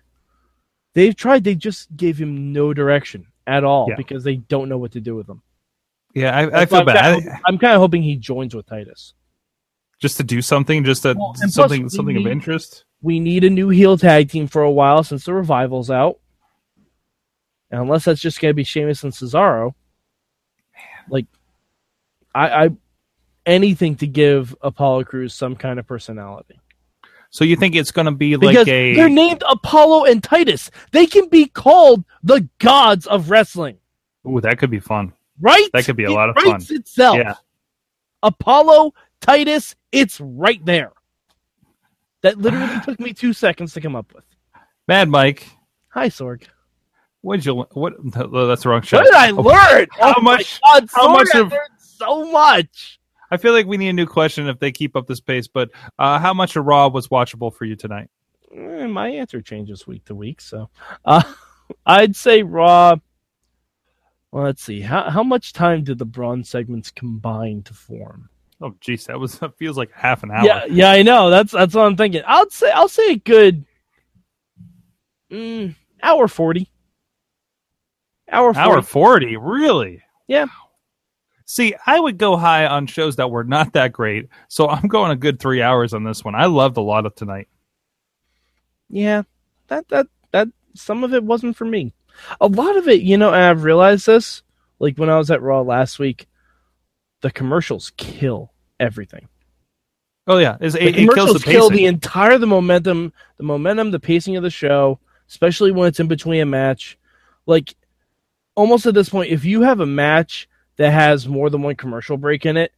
they've 0.93 1.15
tried. 1.15 1.45
They 1.45 1.56
just 1.56 1.95
gave 1.95 2.17
him 2.17 2.51
no 2.51 2.73
direction 2.73 3.27
at 3.47 3.63
all 3.63 3.88
Yeah. 3.89 3.95
because 3.95 4.23
they 4.23 4.36
don't 4.36 4.69
know 4.69 4.77
what 4.77 4.91
to 4.91 5.01
do 5.01 5.15
with 5.15 5.27
him. 5.27 5.41
Yeah, 6.13 6.36
I, 6.36 6.62
I 6.62 6.65
feel 6.65 6.79
I'm 6.79 6.86
bad. 6.86 7.15
kinda- 7.23 7.39
I'm 7.45 7.57
kind 7.57 7.73
of 7.73 7.79
hoping 7.79 8.03
he 8.03 8.15
joins 8.15 8.53
with 8.55 8.65
Titus. 8.67 9.13
just 9.99 10.17
to 10.17 10.23
do 10.23 10.41
something, 10.43 10.83
just 10.83 11.01
to, 11.03 11.15
Well, 11.17 11.33
something, 11.47 11.89
something 11.89 12.17
of 12.17 12.27
interest. 12.27 12.86
we 13.01 13.19
need 13.19 13.43
a 13.43 13.49
new 13.49 13.69
heel 13.69 13.97
tag 13.97 14.29
team 14.29 14.45
for 14.47 14.62
a 14.62 14.69
while 14.71 15.03
since 15.03 15.25
the 15.25 15.33
revival's 15.33 15.89
out. 15.89 16.19
And 17.71 17.81
unless 17.81 18.05
that's 18.05 18.21
just 18.21 18.39
going 18.39 18.51
to 18.51 18.55
be 18.55 18.63
Sheamus 18.63 19.03
and 19.03 19.12
Cesaro, 19.12 19.73
like 21.10 21.25
I, 22.36 22.65
I 22.65 22.69
anything 23.45 23.95
to 23.97 24.07
give 24.07 24.55
Apollo 24.62 25.05
Crews 25.05 25.33
some 25.33 25.55
kind 25.55 25.79
of 25.79 25.88
personality 25.88 26.60
So 27.29 27.43
you 27.43 27.55
think 27.55 27.75
it's 27.75 27.91
going 27.91 28.05
to 28.05 28.11
be 28.11 28.35
because 28.35 28.55
like 28.55 28.67
a? 28.67 28.95
they're 28.95 29.09
named 29.09 29.43
Apollo 29.49 30.05
and 30.05 30.23
Titus. 30.23 30.71
They 30.91 31.05
can 31.05 31.27
be 31.29 31.45
called 31.47 32.05
the 32.23 32.47
gods 32.59 33.05
of 33.07 33.29
wrestling, 33.29 33.77
Ooh, 34.27 34.39
that 34.41 34.57
could 34.59 34.69
be 34.71 34.79
fun. 34.79 35.13
right? 35.39 35.69
That 35.73 35.85
could 35.85 35.97
be 35.97 36.05
a 36.05 36.09
It 36.09 36.13
lot 36.13 36.29
of 36.29 36.37
fun. 36.37 36.61
Itself, 36.69 37.17
Yeah. 37.17 37.35
Apollo, 38.23 38.93
Titus, 39.21 39.75
it's 39.91 40.19
right 40.21 40.63
there. 40.65 40.91
That 42.21 42.37
literally 42.37 42.79
took 42.85 42.99
me 42.99 43.13
two 43.13 43.33
seconds 43.33 43.73
to 43.73 43.81
come 43.81 43.95
up 43.95 44.13
with. 44.13 44.23
Mad 44.87 45.09
Mike, 45.09 45.47
Hi, 45.89 46.07
Sorg. 46.09 46.43
What 47.21 47.37
did 47.37 47.45
you? 47.45 47.55
What? 47.73 47.93
Oh, 48.15 48.47
that's 48.47 48.63
the 48.63 48.69
wrong 48.69 48.81
show. 48.83 48.97
What 48.97 49.05
did 49.05 49.13
I 49.15 49.31
oh, 49.31 49.41
learn? 49.41 49.87
How 49.99 50.13
Oh 50.17 50.21
much- 50.21 50.61
God, 50.61 50.87
how 50.93 51.07
Sorg, 51.07 51.13
much 51.13 51.27
I 51.35 51.39
of- 51.39 51.51
learned 51.51 51.69
so 51.79 52.31
much. 52.31 52.96
I 53.29 53.37
feel 53.37 53.53
like 53.53 53.65
we 53.65 53.77
need 53.77 53.89
a 53.89 53.93
new 53.93 54.05
question 54.05 54.47
if 54.47 54.59
they 54.59 54.71
keep 54.71 54.95
up 54.95 55.07
this 55.07 55.19
pace. 55.19 55.47
But 55.47 55.69
uh, 55.99 56.19
how 56.19 56.33
much 56.33 56.55
of 56.55 56.65
Raw 56.65 56.87
was 56.87 57.07
watchable 57.09 57.53
for 57.53 57.65
you 57.65 57.75
tonight? 57.75 58.09
Eh, 58.55 58.87
my 58.87 59.09
answer 59.09 59.41
changes 59.41 59.85
week 59.85 60.05
to 60.05 60.15
week, 60.15 60.41
so 60.41 60.69
uh, 61.05 61.21
I'd 61.85 62.15
say 62.15 62.43
Raw. 62.43 62.95
Well, 64.31 64.43
let's 64.45 64.63
see. 64.63 64.81
How 64.81 65.09
how 65.09 65.23
much 65.23 65.53
time 65.53 65.83
did 65.83 65.97
the 65.97 66.05
Braun 66.05 66.43
segments 66.43 66.91
combine 66.91 67.63
to 67.63 67.73
form? 67.73 68.29
Oh, 68.59 68.71
jeez, 68.81 69.05
that 69.07 69.19
was 69.19 69.39
that 69.39 69.57
feels 69.57 69.77
like 69.77 69.91
half 69.91 70.23
an 70.23 70.31
hour. 70.31 70.45
Yeah, 70.45 70.65
yeah, 70.69 70.91
I 70.91 71.03
know. 71.03 71.29
That's 71.29 71.51
that's 71.51 71.73
what 71.75 71.83
I'm 71.83 71.97
thinking. 71.97 72.23
I'll 72.25 72.49
say 72.49 72.71
I'll 72.71 72.89
say 72.89 73.11
a 73.11 73.17
good 73.17 73.65
mm, 75.31 75.75
hour 76.01 76.27
forty. 76.27 76.69
Hour 78.29 78.53
40. 78.53 78.59
Hour 78.59 78.81
forty, 78.81 79.37
really? 79.37 80.03
Yeah. 80.27 80.47
See, 81.49 81.73
I 81.86 81.97
would 81.97 82.17
go 82.17 82.36
high 82.36 82.67
on 82.67 82.88
shows 82.88 83.15
that 83.15 83.31
were 83.31 83.45
not 83.45 83.71
that 83.71 83.93
great, 83.93 84.27
so 84.49 84.67
I'm 84.67 84.89
going 84.89 85.12
a 85.12 85.15
good 85.15 85.39
three 85.39 85.62
hours 85.62 85.93
on 85.93 86.03
this 86.03 86.23
one. 86.23 86.36
I 86.36 86.45
loved 86.45 86.75
a 86.75 86.81
lot 86.81 87.05
of 87.05 87.15
tonight. 87.15 87.47
Yeah, 88.89 89.23
that 89.67 89.88
that 89.88 90.07
that 90.31 90.49
some 90.75 91.05
of 91.05 91.13
it 91.13 91.23
wasn't 91.23 91.55
for 91.55 91.63
me. 91.63 91.93
A 92.41 92.47
lot 92.47 92.75
of 92.75 92.89
it, 92.89 93.01
you 93.01 93.17
know, 93.17 93.33
and 93.33 93.41
I've 93.41 93.63
realized 93.63 94.05
this. 94.05 94.43
Like 94.79 94.97
when 94.97 95.10
I 95.10 95.17
was 95.17 95.31
at 95.31 95.41
Raw 95.41 95.62
last 95.62 95.99
week, 95.99 96.27
the 97.21 97.31
commercials 97.31 97.93
kill 97.95 98.51
everything. 98.77 99.29
Oh 100.27 100.39
yeah, 100.39 100.57
it's, 100.60 100.75
The 100.75 100.86
it, 100.86 100.97
it 100.97 101.13
kills 101.13 101.31
the 101.31 101.39
kill 101.39 101.69
the 101.69 101.86
entire 101.86 102.38
the 102.38 102.45
momentum, 102.45 103.13
the 103.38 103.43
momentum, 103.43 103.91
the 103.91 104.01
pacing 104.01 104.36
of 104.36 104.43
the 104.43 104.49
show, 104.49 104.99
especially 105.29 105.71
when 105.71 105.88
it's 105.88 106.01
in 106.01 106.10
between 106.10 106.41
a 106.41 106.45
match. 106.45 106.97
Like 107.45 107.73
almost 108.53 108.86
at 108.86 108.93
this 108.95 109.07
point, 109.07 109.31
if 109.31 109.45
you 109.45 109.62
have 109.62 109.79
a 109.79 109.86
match 109.86 110.49
that 110.77 110.91
has 110.91 111.27
more 111.27 111.49
than 111.49 111.61
one 111.61 111.75
commercial 111.75 112.17
break 112.17 112.45
in 112.45 112.57
it, 112.57 112.71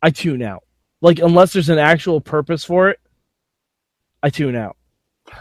I 0.00 0.10
tune 0.10 0.42
out. 0.42 0.64
Like 1.00 1.18
unless 1.18 1.52
there's 1.52 1.68
an 1.68 1.78
actual 1.78 2.20
purpose 2.20 2.64
for 2.64 2.90
it, 2.90 3.00
I 4.22 4.30
tune 4.30 4.56
out. 4.56 4.76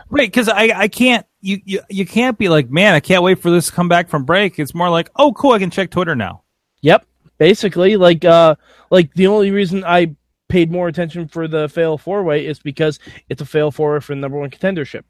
Right, 0.09 0.27
because 0.27 0.47
I, 0.47 0.71
I 0.75 0.87
can't 0.87 1.25
you, 1.41 1.59
you 1.65 1.81
you 1.89 2.05
can't 2.05 2.37
be 2.37 2.49
like, 2.49 2.69
man, 2.69 2.93
I 2.93 2.99
can't 2.99 3.23
wait 3.23 3.39
for 3.39 3.49
this 3.49 3.67
to 3.67 3.71
come 3.71 3.87
back 3.87 4.09
from 4.09 4.25
break. 4.25 4.59
It's 4.59 4.75
more 4.75 4.89
like, 4.89 5.09
oh, 5.15 5.33
cool, 5.33 5.51
I 5.51 5.59
can 5.59 5.71
check 5.71 5.89
Twitter 5.89 6.15
now. 6.15 6.43
Yep, 6.81 7.05
basically, 7.37 7.97
like 7.97 8.23
uh, 8.23 8.55
like 8.89 9.13
the 9.13 9.27
only 9.27 9.51
reason 9.51 9.83
I 9.83 10.15
paid 10.49 10.71
more 10.71 10.87
attention 10.87 11.27
for 11.27 11.47
the 11.47 11.69
fatal 11.69 11.97
four 11.97 12.23
way 12.23 12.45
is 12.45 12.59
because 12.59 12.99
it's 13.29 13.41
a 13.41 13.45
fatal 13.45 13.71
four 13.71 13.93
way 13.93 13.99
for 13.99 14.13
the 14.13 14.21
number 14.21 14.37
one 14.39 14.49
contendership. 14.49 15.03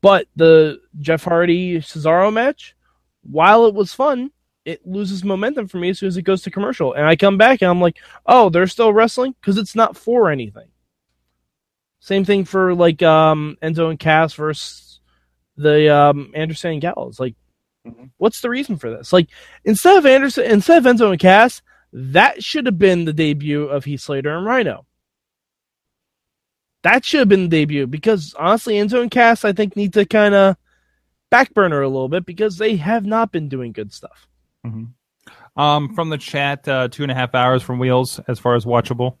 But 0.00 0.26
the 0.36 0.80
Jeff 0.98 1.24
Hardy 1.24 1.78
Cesaro 1.78 2.32
match, 2.32 2.74
while 3.22 3.66
it 3.66 3.74
was 3.74 3.94
fun, 3.94 4.30
it 4.64 4.86
loses 4.86 5.24
momentum 5.24 5.68
for 5.68 5.78
me 5.78 5.90
as 5.90 5.98
soon 5.98 6.08
as 6.08 6.16
it 6.16 6.22
goes 6.22 6.42
to 6.42 6.50
commercial, 6.50 6.92
and 6.92 7.06
I 7.06 7.16
come 7.16 7.36
back 7.36 7.62
and 7.62 7.70
I'm 7.70 7.80
like, 7.80 7.98
oh, 8.26 8.48
they're 8.48 8.66
still 8.66 8.92
wrestling 8.92 9.34
because 9.40 9.58
it's 9.58 9.74
not 9.74 9.96
for 9.96 10.30
anything. 10.30 10.68
Same 12.00 12.24
thing 12.24 12.44
for 12.44 12.74
like 12.74 13.02
um, 13.02 13.56
Enzo 13.62 13.90
and 13.90 13.98
Cass 13.98 14.34
versus 14.34 15.00
the 15.56 15.94
um, 15.94 16.32
Anderson 16.34 16.72
and 16.72 16.80
Gallows. 16.80 17.20
Like, 17.20 17.34
what's 18.18 18.40
the 18.40 18.50
reason 18.50 18.76
for 18.76 18.90
this? 18.90 19.12
Like, 19.12 19.28
instead 19.64 19.96
of 19.98 20.06
Anderson, 20.06 20.44
instead 20.44 20.84
of 20.84 20.96
Enzo 20.96 21.10
and 21.10 21.20
Cass, 21.20 21.62
that 21.92 22.42
should 22.42 22.66
have 22.66 22.78
been 22.78 23.04
the 23.04 23.12
debut 23.12 23.64
of 23.64 23.84
Heath 23.84 24.00
Slater 24.00 24.36
and 24.36 24.46
Rhino. 24.46 24.86
That 26.82 27.04
should 27.04 27.20
have 27.20 27.28
been 27.28 27.48
the 27.48 27.48
debut 27.48 27.86
because 27.86 28.34
honestly, 28.36 28.74
Enzo 28.74 29.00
and 29.00 29.10
Cass, 29.10 29.44
I 29.44 29.52
think, 29.52 29.76
need 29.76 29.92
to 29.92 30.04
kind 30.04 30.34
of 30.34 30.56
backburner 31.30 31.84
a 31.84 31.88
little 31.88 32.08
bit 32.08 32.26
because 32.26 32.58
they 32.58 32.76
have 32.76 33.06
not 33.06 33.30
been 33.30 33.48
doing 33.48 33.72
good 33.72 33.92
stuff. 33.92 34.28
Um, 35.56 35.94
from 35.94 36.08
the 36.08 36.18
chat, 36.18 36.66
uh, 36.66 36.88
two 36.88 37.02
and 37.02 37.12
a 37.12 37.14
half 37.14 37.34
hours 37.34 37.62
from 37.62 37.78
Wheels 37.78 38.20
as 38.26 38.38
far 38.38 38.54
as 38.54 38.64
watchable. 38.64 39.16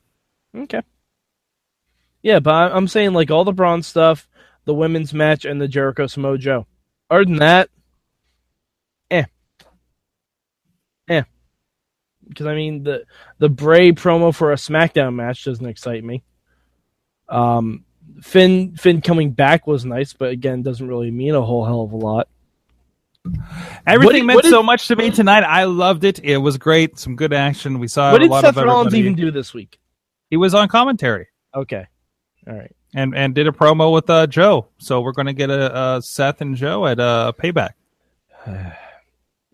Okay. 0.56 0.82
Yeah, 2.22 2.38
but 2.38 2.72
I'm 2.72 2.88
saying 2.88 3.12
like 3.12 3.30
all 3.30 3.44
the 3.44 3.52
Braun 3.52 3.82
stuff, 3.82 4.28
the 4.64 4.74
women's 4.74 5.12
match, 5.12 5.44
and 5.44 5.60
the 5.60 5.68
Jericho 5.68 6.06
Samoa. 6.06 6.66
Other 7.10 7.24
than 7.24 7.36
that, 7.36 7.68
eh, 9.10 9.24
eh. 11.08 11.22
Because 12.28 12.46
I 12.46 12.54
mean 12.54 12.84
the 12.84 13.04
the 13.38 13.48
Bray 13.48 13.92
promo 13.92 14.34
for 14.34 14.52
a 14.52 14.56
SmackDown 14.56 15.14
match 15.14 15.44
doesn't 15.44 15.66
excite 15.66 16.04
me. 16.04 16.22
Um, 17.28 17.84
Finn 18.22 18.76
Finn 18.76 19.02
coming 19.02 19.32
back 19.32 19.66
was 19.66 19.84
nice, 19.84 20.12
but 20.12 20.30
again, 20.30 20.62
doesn't 20.62 20.86
really 20.86 21.10
mean 21.10 21.34
a 21.34 21.42
whole 21.42 21.64
hell 21.64 21.82
of 21.82 21.92
a 21.92 21.96
lot. 21.96 22.28
Everything 23.86 24.22
did- 24.22 24.26
meant 24.26 24.42
did- 24.42 24.50
so 24.50 24.62
much 24.62 24.88
to 24.88 24.96
me 24.96 25.10
tonight. 25.10 25.44
I 25.44 25.64
loved 25.64 26.04
it. 26.04 26.20
It 26.22 26.38
was 26.38 26.56
great. 26.58 26.98
Some 26.98 27.16
good 27.16 27.32
action. 27.32 27.78
We 27.78 27.88
saw 27.88 28.12
what 28.12 28.22
a 28.22 28.28
did 28.28 28.40
Seth 28.40 28.56
Rollins 28.56 28.94
even 28.94 29.14
do 29.14 29.30
this 29.30 29.54
week? 29.54 29.78
He 30.30 30.36
was 30.36 30.54
on 30.54 30.68
commentary 30.68 31.26
Okay, 31.54 31.86
all 32.46 32.54
right. 32.54 32.74
and 32.94 33.14
and 33.14 33.34
did 33.34 33.46
a 33.46 33.52
promo 33.52 33.92
with 33.92 34.08
uh, 34.08 34.26
Joe. 34.26 34.68
So 34.78 35.00
we're 35.02 35.12
going 35.12 35.26
to 35.26 35.34
get 35.34 35.50
a, 35.50 35.96
a 35.96 36.02
Seth 36.02 36.40
and 36.40 36.56
Joe 36.56 36.86
at 36.86 36.98
uh, 37.00 37.32
Payback. 37.38 37.70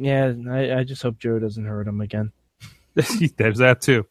Yeah, 0.01 0.33
I, 0.49 0.75
I 0.79 0.85
just 0.85 1.03
hope 1.03 1.19
Joe 1.19 1.41
doesn't 1.41 1.65
hurt 1.65 1.89
him 1.89 2.01
again. 2.01 2.31
There's 2.95 3.59
that 3.59 3.81
too. 3.81 4.07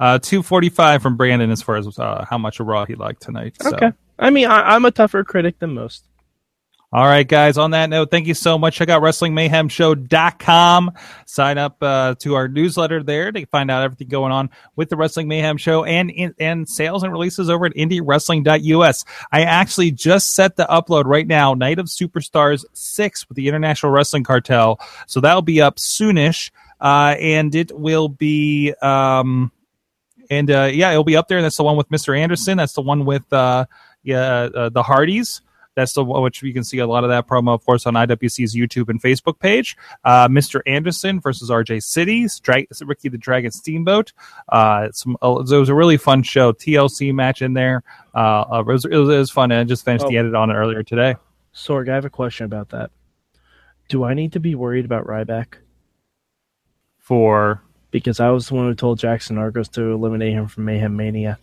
Uh, 0.00 0.18
two 0.18 0.42
forty 0.42 0.68
five 0.68 1.00
from 1.00 1.16
Brandon 1.16 1.52
as 1.52 1.62
far 1.62 1.76
as 1.76 1.96
uh, 1.96 2.24
how 2.28 2.38
much 2.38 2.58
of 2.58 2.66
Raw 2.66 2.84
he 2.86 2.96
liked 2.96 3.22
tonight. 3.22 3.54
So. 3.62 3.70
Okay. 3.76 3.92
I 4.18 4.30
mean, 4.30 4.48
I, 4.48 4.74
I'm 4.74 4.84
a 4.84 4.90
tougher 4.90 5.22
critic 5.22 5.60
than 5.60 5.74
most. 5.74 6.07
All 6.90 7.04
right, 7.04 7.28
guys. 7.28 7.58
On 7.58 7.72
that 7.72 7.90
note, 7.90 8.10
thank 8.10 8.26
you 8.26 8.32
so 8.32 8.56
much. 8.56 8.76
Check 8.76 8.88
out 8.88 9.02
WrestlingMayhemShow.com. 9.02 10.92
Sign 11.26 11.58
up 11.58 11.76
uh, 11.82 12.14
to 12.20 12.34
our 12.34 12.48
newsletter 12.48 13.02
there 13.02 13.30
to 13.30 13.44
find 13.44 13.70
out 13.70 13.82
everything 13.82 14.08
going 14.08 14.32
on 14.32 14.48
with 14.74 14.88
the 14.88 14.96
Wrestling 14.96 15.28
Mayhem 15.28 15.58
Show 15.58 15.84
and 15.84 16.34
and 16.38 16.66
sales 16.66 17.02
and 17.02 17.12
releases 17.12 17.50
over 17.50 17.66
at 17.66 17.74
IndieWrestling.us. 17.74 19.04
I 19.30 19.42
actually 19.42 19.90
just 19.90 20.28
set 20.28 20.56
the 20.56 20.64
upload 20.64 21.04
right 21.04 21.26
now, 21.26 21.52
Night 21.52 21.78
of 21.78 21.88
Superstars 21.88 22.64
6 22.72 23.28
with 23.28 23.36
the 23.36 23.48
International 23.48 23.92
Wrestling 23.92 24.24
Cartel. 24.24 24.80
So 25.06 25.20
that'll 25.20 25.42
be 25.42 25.60
up 25.60 25.76
soonish. 25.76 26.50
Uh, 26.80 27.16
and 27.20 27.54
it 27.54 27.70
will 27.78 28.08
be... 28.08 28.72
Um, 28.80 29.52
and 30.30 30.50
uh, 30.50 30.70
yeah, 30.72 30.90
it'll 30.90 31.04
be 31.04 31.16
up 31.16 31.28
there. 31.28 31.42
That's 31.42 31.56
the 31.56 31.64
one 31.64 31.76
with 31.76 31.90
Mr. 31.90 32.18
Anderson. 32.18 32.56
That's 32.56 32.74
the 32.74 32.82
one 32.82 33.04
with 33.04 33.30
uh, 33.32 33.66
yeah, 34.02 34.48
uh, 34.54 34.68
the 34.68 34.82
Hardys. 34.82 35.42
That's 35.78 35.92
the 35.92 36.02
one 36.02 36.22
which 36.24 36.42
you 36.42 36.52
can 36.52 36.64
see 36.64 36.78
a 36.78 36.86
lot 36.88 37.04
of 37.04 37.10
that 37.10 37.28
promo, 37.28 37.54
of 37.54 37.64
course, 37.64 37.86
on 37.86 37.94
IWC's 37.94 38.52
YouTube 38.56 38.88
and 38.88 39.00
Facebook 39.00 39.38
page. 39.38 39.76
Uh, 40.02 40.26
Mr. 40.26 40.60
Anderson 40.66 41.20
versus 41.20 41.50
RJ 41.50 41.84
City, 41.84 42.26
Dra- 42.42 42.64
Ricky 42.82 43.08
the 43.08 43.16
Dragon 43.16 43.52
Steamboat. 43.52 44.12
Uh, 44.48 44.90
some, 44.90 45.16
uh, 45.22 45.36
it 45.38 45.48
was 45.56 45.68
a 45.68 45.74
really 45.76 45.96
fun 45.96 46.24
show. 46.24 46.52
TLC 46.52 47.14
match 47.14 47.42
in 47.42 47.52
there. 47.52 47.84
Uh, 48.12 48.44
uh, 48.52 48.60
it, 48.60 48.66
was, 48.66 48.84
it, 48.86 48.96
was, 48.96 49.08
it 49.08 49.18
was 49.18 49.30
fun, 49.30 49.52
and 49.52 49.60
I 49.60 49.64
just 49.64 49.84
finished 49.84 50.06
the 50.08 50.16
Oh. 50.16 50.20
edit 50.20 50.34
on 50.34 50.50
it 50.50 50.54
earlier 50.54 50.82
today. 50.82 51.14
Sorg, 51.54 51.88
I 51.88 51.94
have 51.94 52.04
a 52.04 52.10
question 52.10 52.44
about 52.44 52.70
that. 52.70 52.90
Do 53.88 54.02
I 54.02 54.14
need 54.14 54.32
to 54.32 54.40
be 54.40 54.56
worried 54.56 54.84
about 54.84 55.06
Ryback? 55.06 55.54
For 56.98 57.62
Because 57.90 58.20
I 58.20 58.30
was 58.30 58.48
the 58.48 58.54
one 58.54 58.66
who 58.66 58.74
told 58.74 58.98
Jackson 58.98 59.38
Argos 59.38 59.68
to 59.70 59.92
eliminate 59.92 60.32
him 60.32 60.46
from 60.48 60.64
Mayhem 60.66 60.96
Mania. 60.96 61.38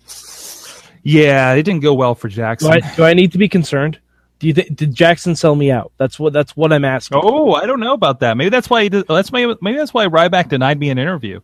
yeah, 1.03 1.53
it 1.53 1.63
didn't 1.63 1.81
go 1.81 1.93
well 1.93 2.15
for 2.15 2.27
Do 2.27 2.35
Jackson. 2.35 2.71
I, 2.71 2.95
do 2.95 3.03
I 3.03 3.13
need 3.13 3.31
to 3.31 3.37
be 3.37 3.47
concerned? 3.49 3.99
Do 4.45 4.49
you 4.49 4.53
think 4.53 4.75
did 4.75 4.93
Jackson 4.93 5.35
sell 5.35 5.55
me 5.55 5.71
out? 5.71 5.91
That's 5.97 6.19
what 6.19 6.31
that's 6.31 6.55
what 6.55 6.71
I'm 6.71 6.85
asking. 6.85 7.19
Oh, 7.19 7.53
I 7.53 7.65
don't 7.65 7.79
know 7.79 7.93
about 7.93 8.19
that. 8.19 8.37
Maybe 8.37 8.51
that's 8.51 8.69
why 8.69 8.83
he 8.83 8.89
did, 8.89 9.07
that's 9.07 9.31
maybe, 9.31 9.55
maybe 9.59 9.75
that's 9.75 9.91
why 9.91 10.05
Ryback 10.05 10.49
denied 10.49 10.79
me 10.79 10.91
an 10.91 10.99
interview. 10.99 11.39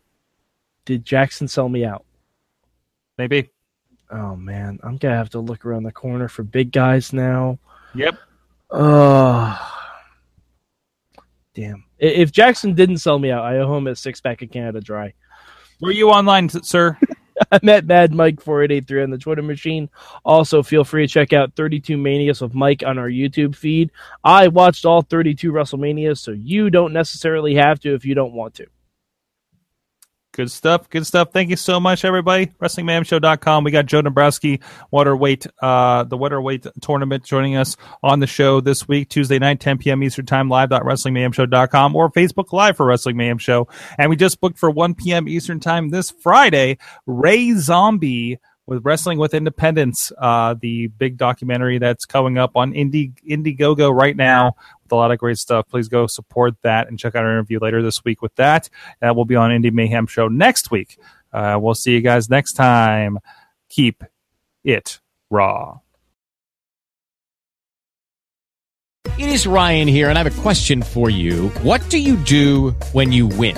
Did 0.85 1.03
Jackson 1.03 1.47
sell 1.47 1.67
me 1.67 1.83
out? 1.83 2.05
Maybe. 3.17 3.49
Oh 4.11 4.35
man, 4.35 4.77
I'm 4.83 4.97
gonna 4.97 5.15
have 5.15 5.31
to 5.31 5.39
look 5.39 5.65
around 5.65 5.81
the 5.81 5.91
corner 5.91 6.27
for 6.27 6.43
big 6.43 6.71
guys 6.71 7.11
now. 7.11 7.57
Yep. 7.95 8.19
Oh, 8.69 9.73
damn! 11.55 11.85
If 11.97 12.31
Jackson 12.31 12.75
didn't 12.75 12.99
sell 12.99 13.17
me 13.17 13.31
out, 13.31 13.43
I 13.43 13.57
owe 13.57 13.77
him 13.77 13.87
a 13.87 13.95
six 13.95 14.21
pack 14.21 14.43
of 14.43 14.51
Canada 14.51 14.79
Dry. 14.79 15.15
Were 15.79 15.89
you 15.89 16.11
online, 16.11 16.49
sir? 16.49 16.99
I'm 17.51 17.69
at 17.69 17.85
Mad 17.85 18.13
Mike 18.13 18.41
4883 18.41 19.03
on 19.03 19.09
the 19.09 19.17
Twitter 19.17 19.41
machine. 19.41 19.89
Also, 20.23 20.63
feel 20.63 20.83
free 20.83 21.07
to 21.07 21.11
check 21.11 21.33
out 21.33 21.55
32 21.55 21.97
Manias 21.97 22.41
with 22.41 22.53
Mike 22.53 22.83
on 22.85 22.97
our 22.97 23.09
YouTube 23.09 23.55
feed. 23.55 23.91
I 24.23 24.47
watched 24.47 24.85
all 24.85 25.01
32 25.01 25.51
WrestleManias, 25.51 26.19
so 26.19 26.31
you 26.31 26.69
don't 26.69 26.93
necessarily 26.93 27.55
have 27.55 27.79
to 27.81 27.93
if 27.93 28.05
you 28.05 28.15
don't 28.15 28.33
want 28.33 28.55
to. 28.55 28.67
Good 30.33 30.49
stuff. 30.49 30.89
Good 30.89 31.05
stuff. 31.05 31.33
Thank 31.33 31.49
you 31.49 31.57
so 31.57 31.77
much, 31.77 32.05
everybody. 32.05 32.45
WrestlingMayhemShow.com. 32.45 33.65
We 33.65 33.71
got 33.71 33.85
Joe 33.85 34.01
Dombrowski, 34.01 34.61
waterweight, 34.89 35.45
uh, 35.61 36.05
the 36.05 36.15
waterweight 36.15 36.67
tournament 36.81 37.25
joining 37.25 37.57
us 37.57 37.75
on 38.01 38.21
the 38.21 38.27
show 38.27 38.61
this 38.61 38.87
week, 38.87 39.09
Tuesday 39.09 39.39
night, 39.39 39.59
10 39.59 39.79
p.m. 39.79 40.01
Eastern 40.03 40.25
Time, 40.25 40.47
live.WrestlingMayhemShow.com 40.47 41.95
or 41.97 42.09
Facebook 42.11 42.53
Live 42.53 42.77
for 42.77 42.85
Wrestling 42.85 43.17
Mayhem 43.17 43.39
Show. 43.39 43.67
And 43.97 44.09
we 44.09 44.15
just 44.15 44.39
booked 44.39 44.57
for 44.57 44.71
1 44.71 44.95
p.m. 44.95 45.27
Eastern 45.27 45.59
Time 45.59 45.89
this 45.89 46.11
Friday, 46.11 46.77
Ray 47.05 47.51
Zombie 47.55 48.39
with 48.67 48.85
Wrestling 48.85 49.17
with 49.17 49.33
Independence, 49.33 50.13
uh, 50.17 50.55
the 50.59 50.87
big 50.87 51.17
documentary 51.17 51.77
that's 51.77 52.05
coming 52.05 52.37
up 52.37 52.51
on 52.55 52.71
Indie, 52.71 53.11
Indiegogo 53.29 53.93
right 53.93 54.15
now. 54.15 54.53
A 54.91 54.95
lot 54.95 55.11
of 55.11 55.17
great 55.17 55.37
stuff. 55.37 55.67
Please 55.67 55.87
go 55.87 56.07
support 56.07 56.55
that 56.63 56.87
and 56.87 56.99
check 56.99 57.15
out 57.15 57.23
our 57.23 57.31
interview 57.31 57.59
later 57.59 57.81
this 57.81 58.03
week 58.03 58.21
with 58.21 58.35
that. 58.35 58.69
That 58.99 59.15
will 59.15 59.25
be 59.25 59.35
on 59.35 59.51
Indie 59.51 59.71
Mayhem 59.71 60.07
Show 60.07 60.27
next 60.27 60.71
week. 60.71 60.97
Uh, 61.33 61.57
we'll 61.61 61.75
see 61.75 61.93
you 61.93 62.01
guys 62.01 62.29
next 62.29 62.53
time. 62.53 63.19
Keep 63.69 64.03
it 64.63 64.99
raw. 65.29 65.79
It 69.17 69.29
is 69.29 69.45
Ryan 69.45 69.87
here, 69.87 70.09
and 70.09 70.17
I 70.17 70.23
have 70.23 70.37
a 70.37 70.41
question 70.41 70.81
for 70.81 71.09
you. 71.09 71.49
What 71.61 71.87
do 71.89 71.97
you 71.97 72.15
do 72.17 72.71
when 72.91 73.11
you 73.11 73.27
win? 73.27 73.57